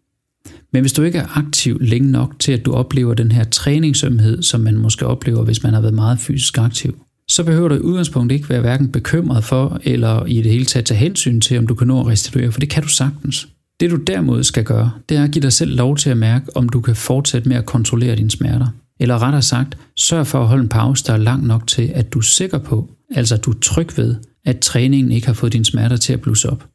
Men 0.73 0.81
hvis 0.81 0.93
du 0.93 1.03
ikke 1.03 1.19
er 1.19 1.39
aktiv 1.39 1.79
længe 1.81 2.11
nok 2.11 2.35
til, 2.39 2.53
at 2.53 2.67
du 2.67 2.73
oplever 2.73 3.15
den 3.15 3.33
her 3.33 3.45
træningsømhed, 3.45 4.43
som 4.43 4.61
man 4.61 4.77
måske 4.77 5.07
oplever, 5.07 5.45
hvis 5.45 5.63
man 5.63 5.75
har 5.75 5.81
været 5.81 5.95
meget 5.95 6.19
fysisk 6.19 6.59
aktiv, 6.59 6.99
så 7.29 7.45
behøver 7.45 7.69
du 7.69 7.75
i 7.75 7.79
udgangspunktet 7.79 8.37
ikke 8.37 8.49
være 8.49 8.61
hverken 8.61 8.89
bekymret 8.93 9.45
for, 9.45 9.81
eller 9.85 10.25
i 10.25 10.43
det 10.43 10.53
hele 10.53 10.65
taget 10.65 10.87
tage 10.87 10.99
hensyn 10.99 11.41
til, 11.41 11.59
om 11.59 11.67
du 11.67 11.75
kan 11.75 11.87
nå 11.87 12.01
at 12.01 12.07
restituere, 12.07 12.53
for 12.53 12.61
det 12.61 12.71
kan 12.71 12.83
du 12.83 12.89
sagtens. 12.89 13.49
Det 13.81 13.91
du 13.91 13.97
derimod 13.97 14.43
skal 14.45 14.65
gøre, 14.65 14.91
det 15.09 15.17
er 15.17 15.25
at 15.25 15.31
give 15.31 15.43
dig 15.43 15.53
selv 15.53 15.77
lov 15.77 15.97
til 15.97 16.11
at 16.11 16.17
mærke, 16.17 16.57
om 16.57 16.69
du 16.69 16.81
kan 16.81 16.97
fortsætte 16.97 17.49
med 17.49 17.57
at 17.57 17.67
kontrollere 17.67 18.17
dine 18.17 18.31
smerter. 18.31 18.67
Eller 19.01 19.23
rettere 19.23 19.43
sagt, 19.43 19.79
sørg 19.97 20.27
for 20.27 20.41
at 20.41 20.49
holde 20.49 20.63
en 20.63 20.69
pause, 20.69 21.05
der 21.07 21.13
er 21.13 21.17
lang 21.17 21.47
nok 21.47 21.67
til, 21.67 21.93
at 21.95 22.13
du 22.13 22.19
er 22.19 22.23
sikker 22.23 22.59
på, 22.59 22.91
altså 23.15 23.35
at 23.35 23.45
du 23.45 23.51
er 23.51 23.59
tryg 23.63 23.89
ved, 23.97 24.15
at 24.47 24.59
træningen 24.59 25.13
ikke 25.13 25.27
har 25.27 25.35
fået 25.35 25.53
dine 25.53 25.65
smerter 25.65 25.97
til 25.97 26.13
at 26.13 26.21
blusse 26.21 26.51
op. 26.51 26.67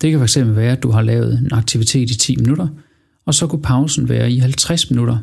Det 0.00 0.10
kan 0.10 0.28
fx 0.28 0.38
være, 0.40 0.72
at 0.72 0.82
du 0.82 0.90
har 0.90 1.02
lavet 1.02 1.38
en 1.38 1.48
aktivitet 1.52 2.10
i 2.10 2.18
10 2.18 2.36
minutter, 2.36 2.68
og 3.26 3.34
så 3.34 3.46
kunne 3.46 3.62
pausen 3.62 4.08
være 4.08 4.32
i 4.32 4.38
50 4.38 4.90
minutter. 4.90 5.18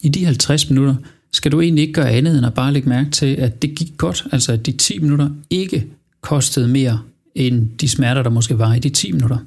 I 0.00 0.08
de 0.08 0.24
50 0.24 0.70
minutter 0.70 0.94
skal 1.32 1.52
du 1.52 1.60
egentlig 1.60 1.82
ikke 1.82 1.94
gøre 1.94 2.10
andet 2.10 2.38
end 2.38 2.46
at 2.46 2.54
bare 2.54 2.72
lægge 2.72 2.88
mærke 2.88 3.10
til, 3.10 3.26
at 3.26 3.62
det 3.62 3.74
gik 3.74 3.92
godt, 3.96 4.26
altså 4.32 4.52
at 4.52 4.66
de 4.66 4.72
10 4.72 4.98
minutter 4.98 5.30
ikke 5.50 5.86
kostede 6.20 6.68
mere 6.68 7.00
end 7.34 7.68
de 7.80 7.88
smerter, 7.88 8.22
der 8.22 8.30
måske 8.30 8.58
var 8.58 8.74
i 8.74 8.78
de 8.78 8.88
10 8.88 9.12
minutter. 9.12 9.38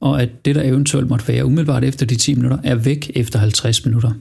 Og 0.00 0.22
at 0.22 0.44
det, 0.44 0.54
der 0.54 0.62
eventuelt 0.62 1.08
måtte 1.08 1.28
være 1.28 1.44
umiddelbart 1.44 1.84
efter 1.84 2.06
de 2.06 2.16
10 2.16 2.34
minutter, 2.34 2.58
er 2.64 2.74
væk 2.74 3.10
efter 3.14 3.38
50 3.38 3.84
minutter. 3.84 4.12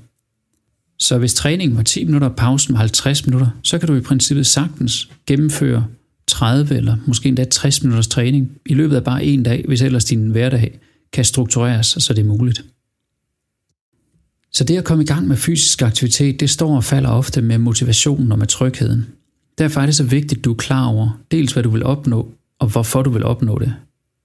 Så 1.00 1.18
hvis 1.18 1.34
træningen 1.34 1.78
var 1.78 1.84
10 1.84 2.06
minutter 2.06 2.28
og 2.28 2.36
pausen 2.36 2.74
var 2.74 2.80
50 2.80 3.26
minutter, 3.26 3.48
så 3.64 3.78
kan 3.78 3.88
du 3.88 3.96
i 3.96 4.02
princippet 4.02 4.48
sagtens 4.48 5.10
gennemføre 5.26 5.86
30 6.28 6.76
eller 6.76 6.98
måske 7.06 7.30
endda 7.30 7.46
60 7.46 7.84
minutters 7.84 8.08
træning 8.08 8.52
i 8.66 8.74
løbet 8.74 8.96
af 8.96 9.04
bare 9.04 9.26
en 9.26 9.44
dag, 9.44 9.64
hvis 9.68 9.82
ellers 9.82 10.06
din 10.06 10.30
hverdag 10.30 10.80
kan 11.14 11.26
struktureres, 11.26 11.88
så 11.88 12.14
det 12.14 12.22
er 12.22 12.28
muligt. 12.28 12.64
Så 14.52 14.64
det 14.64 14.78
at 14.78 14.84
komme 14.84 15.04
i 15.04 15.08
gang 15.08 15.28
med 15.28 15.38
fysisk 15.38 15.82
aktivitet, 15.82 16.40
det 16.40 16.50
står 16.50 16.76
og 16.76 16.84
falder 16.84 17.10
ofte 17.10 17.42
med 17.42 17.58
motivationen 17.58 18.32
og 18.32 18.40
med 18.40 18.48
trygheden. 18.48 19.06
Derfor 19.58 19.82
er 19.82 19.86
det 19.86 19.96
så 19.96 20.04
vigtigt, 20.04 20.40
at 20.40 20.46
du 20.46 20.52
er 20.52 20.58
klar 20.58 20.86
over, 20.86 21.22
dels 21.32 21.54
hvad 21.54 21.64
du 21.64 21.70
vil 21.70 21.84
opnå, 21.84 22.32
og 22.60 22.68
hvorfor 22.68 23.02
du 23.02 23.10
vil 23.10 23.24
opnå 23.24 23.60
det, 23.60 23.74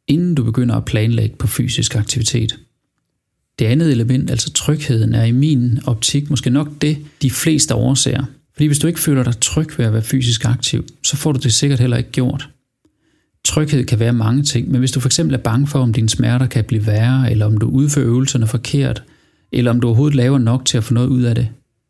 inden 0.09 0.35
du 0.35 0.45
begynder 0.45 0.75
at 0.75 0.85
planlægge 0.85 1.37
på 1.37 1.47
fysisk 1.47 1.97
aktivitet. 1.97 2.59
Det 3.59 3.65
andet 3.65 3.93
element, 3.93 4.31
altså 4.31 4.53
trygheden, 4.53 5.15
er 5.15 5.25
i 5.25 5.31
min 5.33 5.79
optik 5.87 6.31
måske 6.31 6.51
nok 6.51 6.69
det, 6.81 6.99
de 7.23 7.31
fleste 7.31 7.75
overser. 7.75 8.25
Fordi 8.53 8.67
hvis 8.67 8.79
du 8.79 8.87
ikke 8.87 9.01
føler 9.01 9.23
dig 9.23 9.41
tryg 9.41 9.79
ved 9.79 9.87
at 9.87 9.93
være 9.93 10.03
fysisk 10.03 10.45
aktiv, 10.45 10.87
så 11.05 11.17
får 11.17 11.33
du 11.33 11.38
det 11.43 11.53
sikkert 11.53 11.81
heller 11.81 11.97
ikke 11.97 12.11
gjort. 12.11 12.49
Tryghed 13.45 13.85
kan 13.85 13.99
være 13.99 14.12
mange 14.12 14.43
ting, 14.43 14.71
men 14.71 14.79
hvis 14.79 14.93
du 14.93 15.01
fx 15.01 15.19
er 15.19 15.37
bange 15.37 15.67
for, 15.67 15.79
om 15.79 15.93
dine 15.93 16.09
smerter 16.09 16.47
kan 16.47 16.65
blive 16.65 16.87
værre, 16.87 17.31
eller 17.31 17.47
om 17.47 17.57
du 17.57 17.67
udfører 17.67 18.07
øvelserne 18.07 18.47
forkert, 18.47 19.03
eller 19.53 19.71
om 19.71 19.81
du 19.81 19.87
overhovedet 19.87 20.17
laver 20.17 20.38
nok 20.38 20.65
til 20.65 20.77
at 20.77 20.85
få 20.85 20.95
noget 20.95 21.09
ud 21.09 21.23
af 21.23 21.35
det, 21.35 21.49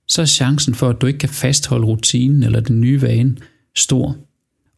så 0.09 0.23
er 0.23 0.27
chancen 0.27 0.75
for, 0.75 0.89
at 0.89 1.01
du 1.01 1.07
ikke 1.07 1.19
kan 1.19 1.29
fastholde 1.29 1.87
rutinen 1.87 2.43
eller 2.43 2.61
den 2.61 2.81
nye 2.81 3.03
vane 3.03 3.37
stor. 3.77 4.17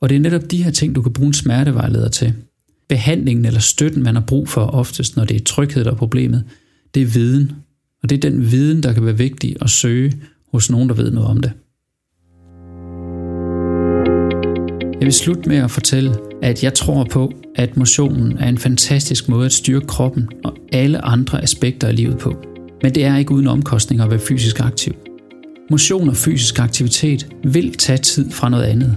Og 0.00 0.08
det 0.08 0.16
er 0.16 0.20
netop 0.20 0.50
de 0.50 0.62
her 0.62 0.70
ting, 0.70 0.94
du 0.94 1.02
kan 1.02 1.12
bruge 1.12 1.26
en 1.26 1.32
smertevejleder 1.32 2.08
til. 2.08 2.34
Behandlingen 2.88 3.44
eller 3.44 3.60
støtten, 3.60 4.02
man 4.02 4.14
har 4.14 4.22
brug 4.22 4.48
for 4.48 4.60
oftest, 4.60 5.16
når 5.16 5.24
det 5.24 5.36
er 5.36 5.44
tryghed, 5.44 5.84
der 5.84 5.90
er 5.90 5.96
problemet, 5.96 6.44
det 6.94 7.02
er 7.02 7.06
viden. 7.06 7.52
Og 8.02 8.10
det 8.10 8.16
er 8.16 8.30
den 8.30 8.50
viden, 8.50 8.82
der 8.82 8.92
kan 8.92 9.04
være 9.04 9.18
vigtig 9.18 9.56
at 9.60 9.70
søge 9.70 10.12
hos 10.52 10.70
nogen, 10.70 10.88
der 10.88 10.94
ved 10.94 11.10
noget 11.10 11.28
om 11.28 11.40
det. 11.40 11.52
Jeg 15.04 15.06
vil 15.06 15.14
slutte 15.14 15.48
med 15.48 15.56
at 15.56 15.70
fortælle, 15.70 16.16
at 16.42 16.64
jeg 16.64 16.74
tror 16.74 17.04
på, 17.04 17.32
at 17.54 17.76
motionen 17.76 18.38
er 18.38 18.48
en 18.48 18.58
fantastisk 18.58 19.28
måde 19.28 19.46
at 19.46 19.52
styrke 19.52 19.86
kroppen 19.86 20.28
og 20.44 20.56
alle 20.72 21.04
andre 21.04 21.42
aspekter 21.42 21.88
af 21.88 21.96
livet 21.96 22.18
på. 22.18 22.34
Men 22.82 22.94
det 22.94 23.04
er 23.04 23.16
ikke 23.16 23.32
uden 23.32 23.46
omkostninger 23.46 24.04
at 24.04 24.10
være 24.10 24.20
fysisk 24.20 24.60
aktiv. 24.60 24.92
Motion 25.70 26.08
og 26.08 26.16
fysisk 26.16 26.58
aktivitet 26.58 27.26
vil 27.44 27.74
tage 27.74 27.98
tid 27.98 28.30
fra 28.30 28.48
noget 28.48 28.64
andet. 28.64 28.96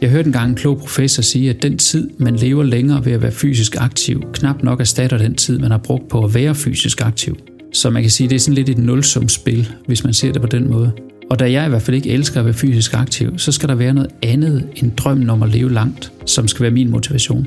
Jeg 0.00 0.10
hørte 0.10 0.26
engang 0.26 0.50
en 0.50 0.56
klog 0.56 0.78
professor 0.78 1.22
sige, 1.22 1.50
at 1.50 1.62
den 1.62 1.78
tid, 1.78 2.10
man 2.18 2.36
lever 2.36 2.62
længere 2.62 3.04
ved 3.04 3.12
at 3.12 3.22
være 3.22 3.32
fysisk 3.32 3.76
aktiv, 3.78 4.22
knap 4.32 4.62
nok 4.62 4.80
erstatter 4.80 5.18
den 5.18 5.34
tid, 5.34 5.58
man 5.58 5.70
har 5.70 5.78
brugt 5.78 6.08
på 6.08 6.24
at 6.24 6.34
være 6.34 6.54
fysisk 6.54 7.00
aktiv. 7.00 7.36
Så 7.72 7.90
man 7.90 8.02
kan 8.02 8.10
sige, 8.10 8.24
at 8.24 8.30
det 8.30 8.36
er 8.36 8.40
sådan 8.40 8.54
lidt 8.54 8.68
et 8.68 8.78
nulsumspil, 8.78 9.68
hvis 9.86 10.04
man 10.04 10.14
ser 10.14 10.32
det 10.32 10.42
på 10.42 10.48
den 10.48 10.70
måde. 10.70 10.92
Og 11.30 11.38
da 11.38 11.52
jeg 11.52 11.66
i 11.66 11.68
hvert 11.68 11.82
fald 11.82 11.96
ikke 11.96 12.10
elsker 12.10 12.40
at 12.40 12.44
være 12.46 12.54
fysisk 12.54 12.94
aktiv, 12.94 13.38
så 13.38 13.52
skal 13.52 13.68
der 13.68 13.74
være 13.74 13.94
noget 13.94 14.10
andet 14.22 14.68
end 14.76 14.92
drømmen 14.96 15.30
om 15.30 15.42
at 15.42 15.48
leve 15.48 15.72
langt, 15.72 16.12
som 16.26 16.48
skal 16.48 16.62
være 16.62 16.70
min 16.70 16.90
motivation. 16.90 17.46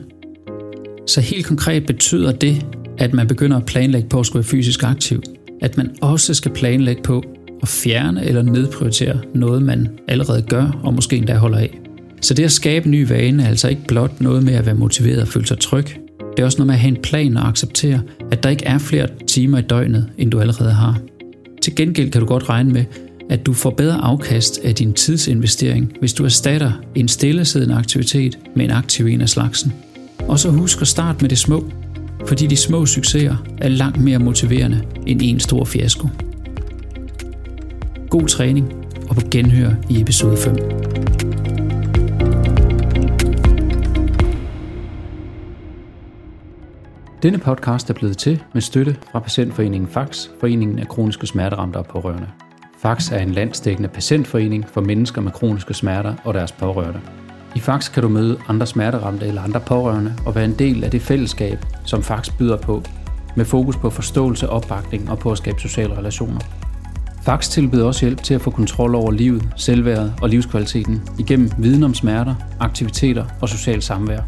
Så 1.07 1.21
helt 1.21 1.45
konkret 1.45 1.85
betyder 1.85 2.31
det, 2.31 2.65
at 2.97 3.13
man 3.13 3.27
begynder 3.27 3.57
at 3.57 3.65
planlægge 3.65 4.09
på 4.09 4.19
at 4.19 4.25
skulle 4.25 4.43
være 4.43 4.49
fysisk 4.49 4.83
aktiv, 4.83 5.23
at 5.61 5.77
man 5.77 5.89
også 6.01 6.33
skal 6.33 6.51
planlægge 6.51 7.01
på 7.03 7.23
at 7.61 7.67
fjerne 7.67 8.25
eller 8.25 8.41
nedprioritere 8.41 9.19
noget, 9.33 9.61
man 9.61 9.89
allerede 10.07 10.41
gør 10.41 10.79
og 10.83 10.93
måske 10.93 11.17
endda 11.17 11.35
holder 11.37 11.57
af. 11.57 11.79
Så 12.21 12.33
det 12.33 12.43
at 12.43 12.51
skabe 12.51 12.89
nye 12.89 13.03
ny 13.03 13.07
vane 13.07 13.43
er 13.43 13.47
altså 13.47 13.69
ikke 13.69 13.81
blot 13.87 14.21
noget 14.21 14.43
med 14.43 14.53
at 14.53 14.65
være 14.65 14.75
motiveret 14.75 15.21
og 15.21 15.27
føle 15.27 15.47
sig 15.47 15.59
tryg. 15.59 15.85
Det 16.19 16.41
er 16.41 16.45
også 16.45 16.57
noget 16.57 16.67
med 16.67 16.75
at 16.75 16.79
have 16.79 16.95
en 16.95 17.01
plan 17.01 17.37
og 17.37 17.47
acceptere, 17.47 18.01
at 18.31 18.43
der 18.43 18.49
ikke 18.49 18.65
er 18.65 18.77
flere 18.77 19.07
timer 19.27 19.57
i 19.57 19.61
døgnet, 19.61 20.09
end 20.17 20.31
du 20.31 20.39
allerede 20.39 20.71
har. 20.71 20.99
Til 21.61 21.75
gengæld 21.75 22.11
kan 22.11 22.21
du 22.21 22.27
godt 22.27 22.49
regne 22.49 22.73
med, 22.73 22.85
at 23.29 23.45
du 23.45 23.53
får 23.53 23.69
bedre 23.69 23.97
afkast 23.97 24.59
af 24.63 24.75
din 24.75 24.93
tidsinvestering, 24.93 25.93
hvis 25.99 26.13
du 26.13 26.25
erstatter 26.25 26.71
en 26.95 27.07
stillesiddende 27.07 27.75
aktivitet 27.75 28.39
med 28.55 28.65
en 28.65 28.71
aktiv 28.71 29.05
en 29.05 29.21
af 29.21 29.29
slagsen. 29.29 29.73
Og 30.19 30.39
så 30.39 30.49
husk 30.49 30.81
at 30.81 30.87
starte 30.87 31.21
med 31.21 31.29
det 31.29 31.37
små, 31.37 31.65
fordi 32.27 32.47
de 32.47 32.55
små 32.55 32.85
succeser 32.85 33.35
er 33.57 33.69
langt 33.69 34.01
mere 34.01 34.19
motiverende 34.19 34.81
end 35.07 35.21
en 35.23 35.39
stor 35.39 35.65
fiasko. 35.65 36.07
God 38.09 38.27
træning 38.27 38.73
og 39.09 39.15
på 39.15 39.21
genhør 39.31 39.71
i 39.89 40.01
episode 40.01 40.37
5. 40.37 40.55
Denne 47.23 47.37
podcast 47.37 47.89
er 47.89 47.93
blevet 47.93 48.17
til 48.17 48.43
med 48.53 48.61
støtte 48.61 48.95
fra 49.11 49.19
Patientforeningen 49.19 49.89
Fax, 49.89 50.27
Foreningen 50.39 50.79
af 50.79 50.87
Kroniske 50.87 51.27
Smerteramte 51.27 51.77
og 51.77 51.85
Pårørende. 51.85 52.27
Fax 52.85 53.11
er 53.11 53.17
en 53.17 53.31
landsdækkende 53.31 53.89
patientforening 53.89 54.65
for 54.73 54.81
mennesker 54.81 55.21
med 55.21 55.31
kroniske 55.31 55.73
smerter 55.73 56.13
og 56.23 56.33
deres 56.33 56.51
pårørende. 56.51 56.99
I 57.55 57.59
Fax 57.59 57.91
kan 57.91 58.03
du 58.03 58.09
møde 58.09 58.37
andre 58.47 58.65
smerteramte 58.65 59.27
eller 59.27 59.41
andre 59.41 59.59
pårørende 59.59 60.13
og 60.25 60.35
være 60.35 60.45
en 60.45 60.55
del 60.59 60.83
af 60.83 60.91
det 60.91 61.01
fællesskab, 61.01 61.65
som 61.85 62.03
Fax 62.03 62.29
byder 62.39 62.57
på, 62.57 62.83
med 63.35 63.45
fokus 63.45 63.77
på 63.77 63.89
forståelse, 63.89 64.49
opbakning 64.49 65.09
og 65.09 65.19
på 65.19 65.31
at 65.31 65.37
skabe 65.37 65.59
sociale 65.59 65.97
relationer. 65.97 66.39
Fax 67.21 67.49
tilbyder 67.49 67.85
også 67.85 68.05
hjælp 68.05 68.23
til 68.23 68.33
at 68.33 68.41
få 68.41 68.51
kontrol 68.51 68.95
over 68.95 69.11
livet, 69.11 69.49
selvværdet 69.55 70.13
og 70.21 70.29
livskvaliteten 70.29 71.01
igennem 71.19 71.51
viden 71.57 71.83
om 71.83 71.93
smerter, 71.93 72.35
aktiviteter 72.59 73.25
og 73.41 73.49
social 73.49 73.81
samvær. 73.81 74.21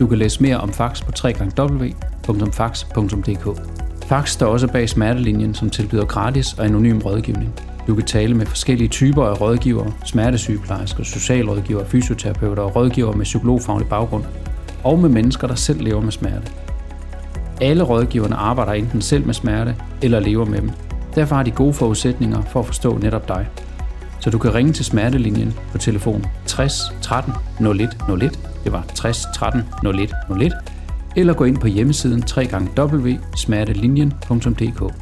Du 0.00 0.06
kan 0.06 0.18
læse 0.18 0.42
mere 0.42 0.56
om 0.56 0.72
Fax 0.72 1.02
på 1.04 1.12
www.fax.dk. 1.24 2.78
Fax 4.06 4.30
står 4.30 4.46
også 4.46 4.68
bag 4.68 4.88
smertelinjen, 4.88 5.54
som 5.54 5.70
tilbyder 5.70 6.04
gratis 6.04 6.52
og 6.52 6.64
anonym 6.64 6.98
rådgivning. 6.98 7.54
Du 7.86 7.94
kan 7.94 8.04
tale 8.04 8.34
med 8.34 8.46
forskellige 8.46 8.88
typer 8.88 9.24
af 9.24 9.40
rådgivere, 9.40 9.92
smertesygeplejersker, 10.04 11.04
socialrådgivere, 11.04 11.86
fysioterapeuter 11.86 12.62
og 12.62 12.76
rådgivere 12.76 13.16
med 13.16 13.24
psykologfaglig 13.24 13.88
baggrund, 13.88 14.24
og 14.84 14.98
med 14.98 15.08
mennesker, 15.08 15.46
der 15.46 15.54
selv 15.54 15.82
lever 15.82 16.00
med 16.00 16.12
smerte. 16.12 16.52
Alle 17.60 17.82
rådgiverne 17.82 18.36
arbejder 18.36 18.72
enten 18.72 19.02
selv 19.02 19.26
med 19.26 19.34
smerte 19.34 19.76
eller 20.02 20.20
lever 20.20 20.44
med 20.44 20.60
dem. 20.60 20.70
Derfor 21.14 21.36
har 21.36 21.42
de 21.42 21.50
gode 21.50 21.72
forudsætninger 21.72 22.42
for 22.42 22.60
at 22.60 22.66
forstå 22.66 22.98
netop 22.98 23.28
dig. 23.28 23.48
Så 24.20 24.30
du 24.30 24.38
kan 24.38 24.54
ringe 24.54 24.72
til 24.72 24.84
smertelinjen 24.84 25.54
på 25.72 25.78
telefon 25.78 26.26
60 26.46 26.80
13 27.02 27.34
01 27.66 27.96
01, 28.22 28.38
det 28.64 28.72
var 28.72 28.84
60 28.94 29.26
13 29.34 29.62
01 29.86 30.14
01, 30.42 30.52
eller 31.16 31.34
gå 31.34 31.44
ind 31.44 31.58
på 31.58 31.66
hjemmesiden 31.66 32.24
www.smertelinjen.dk. 32.36 35.01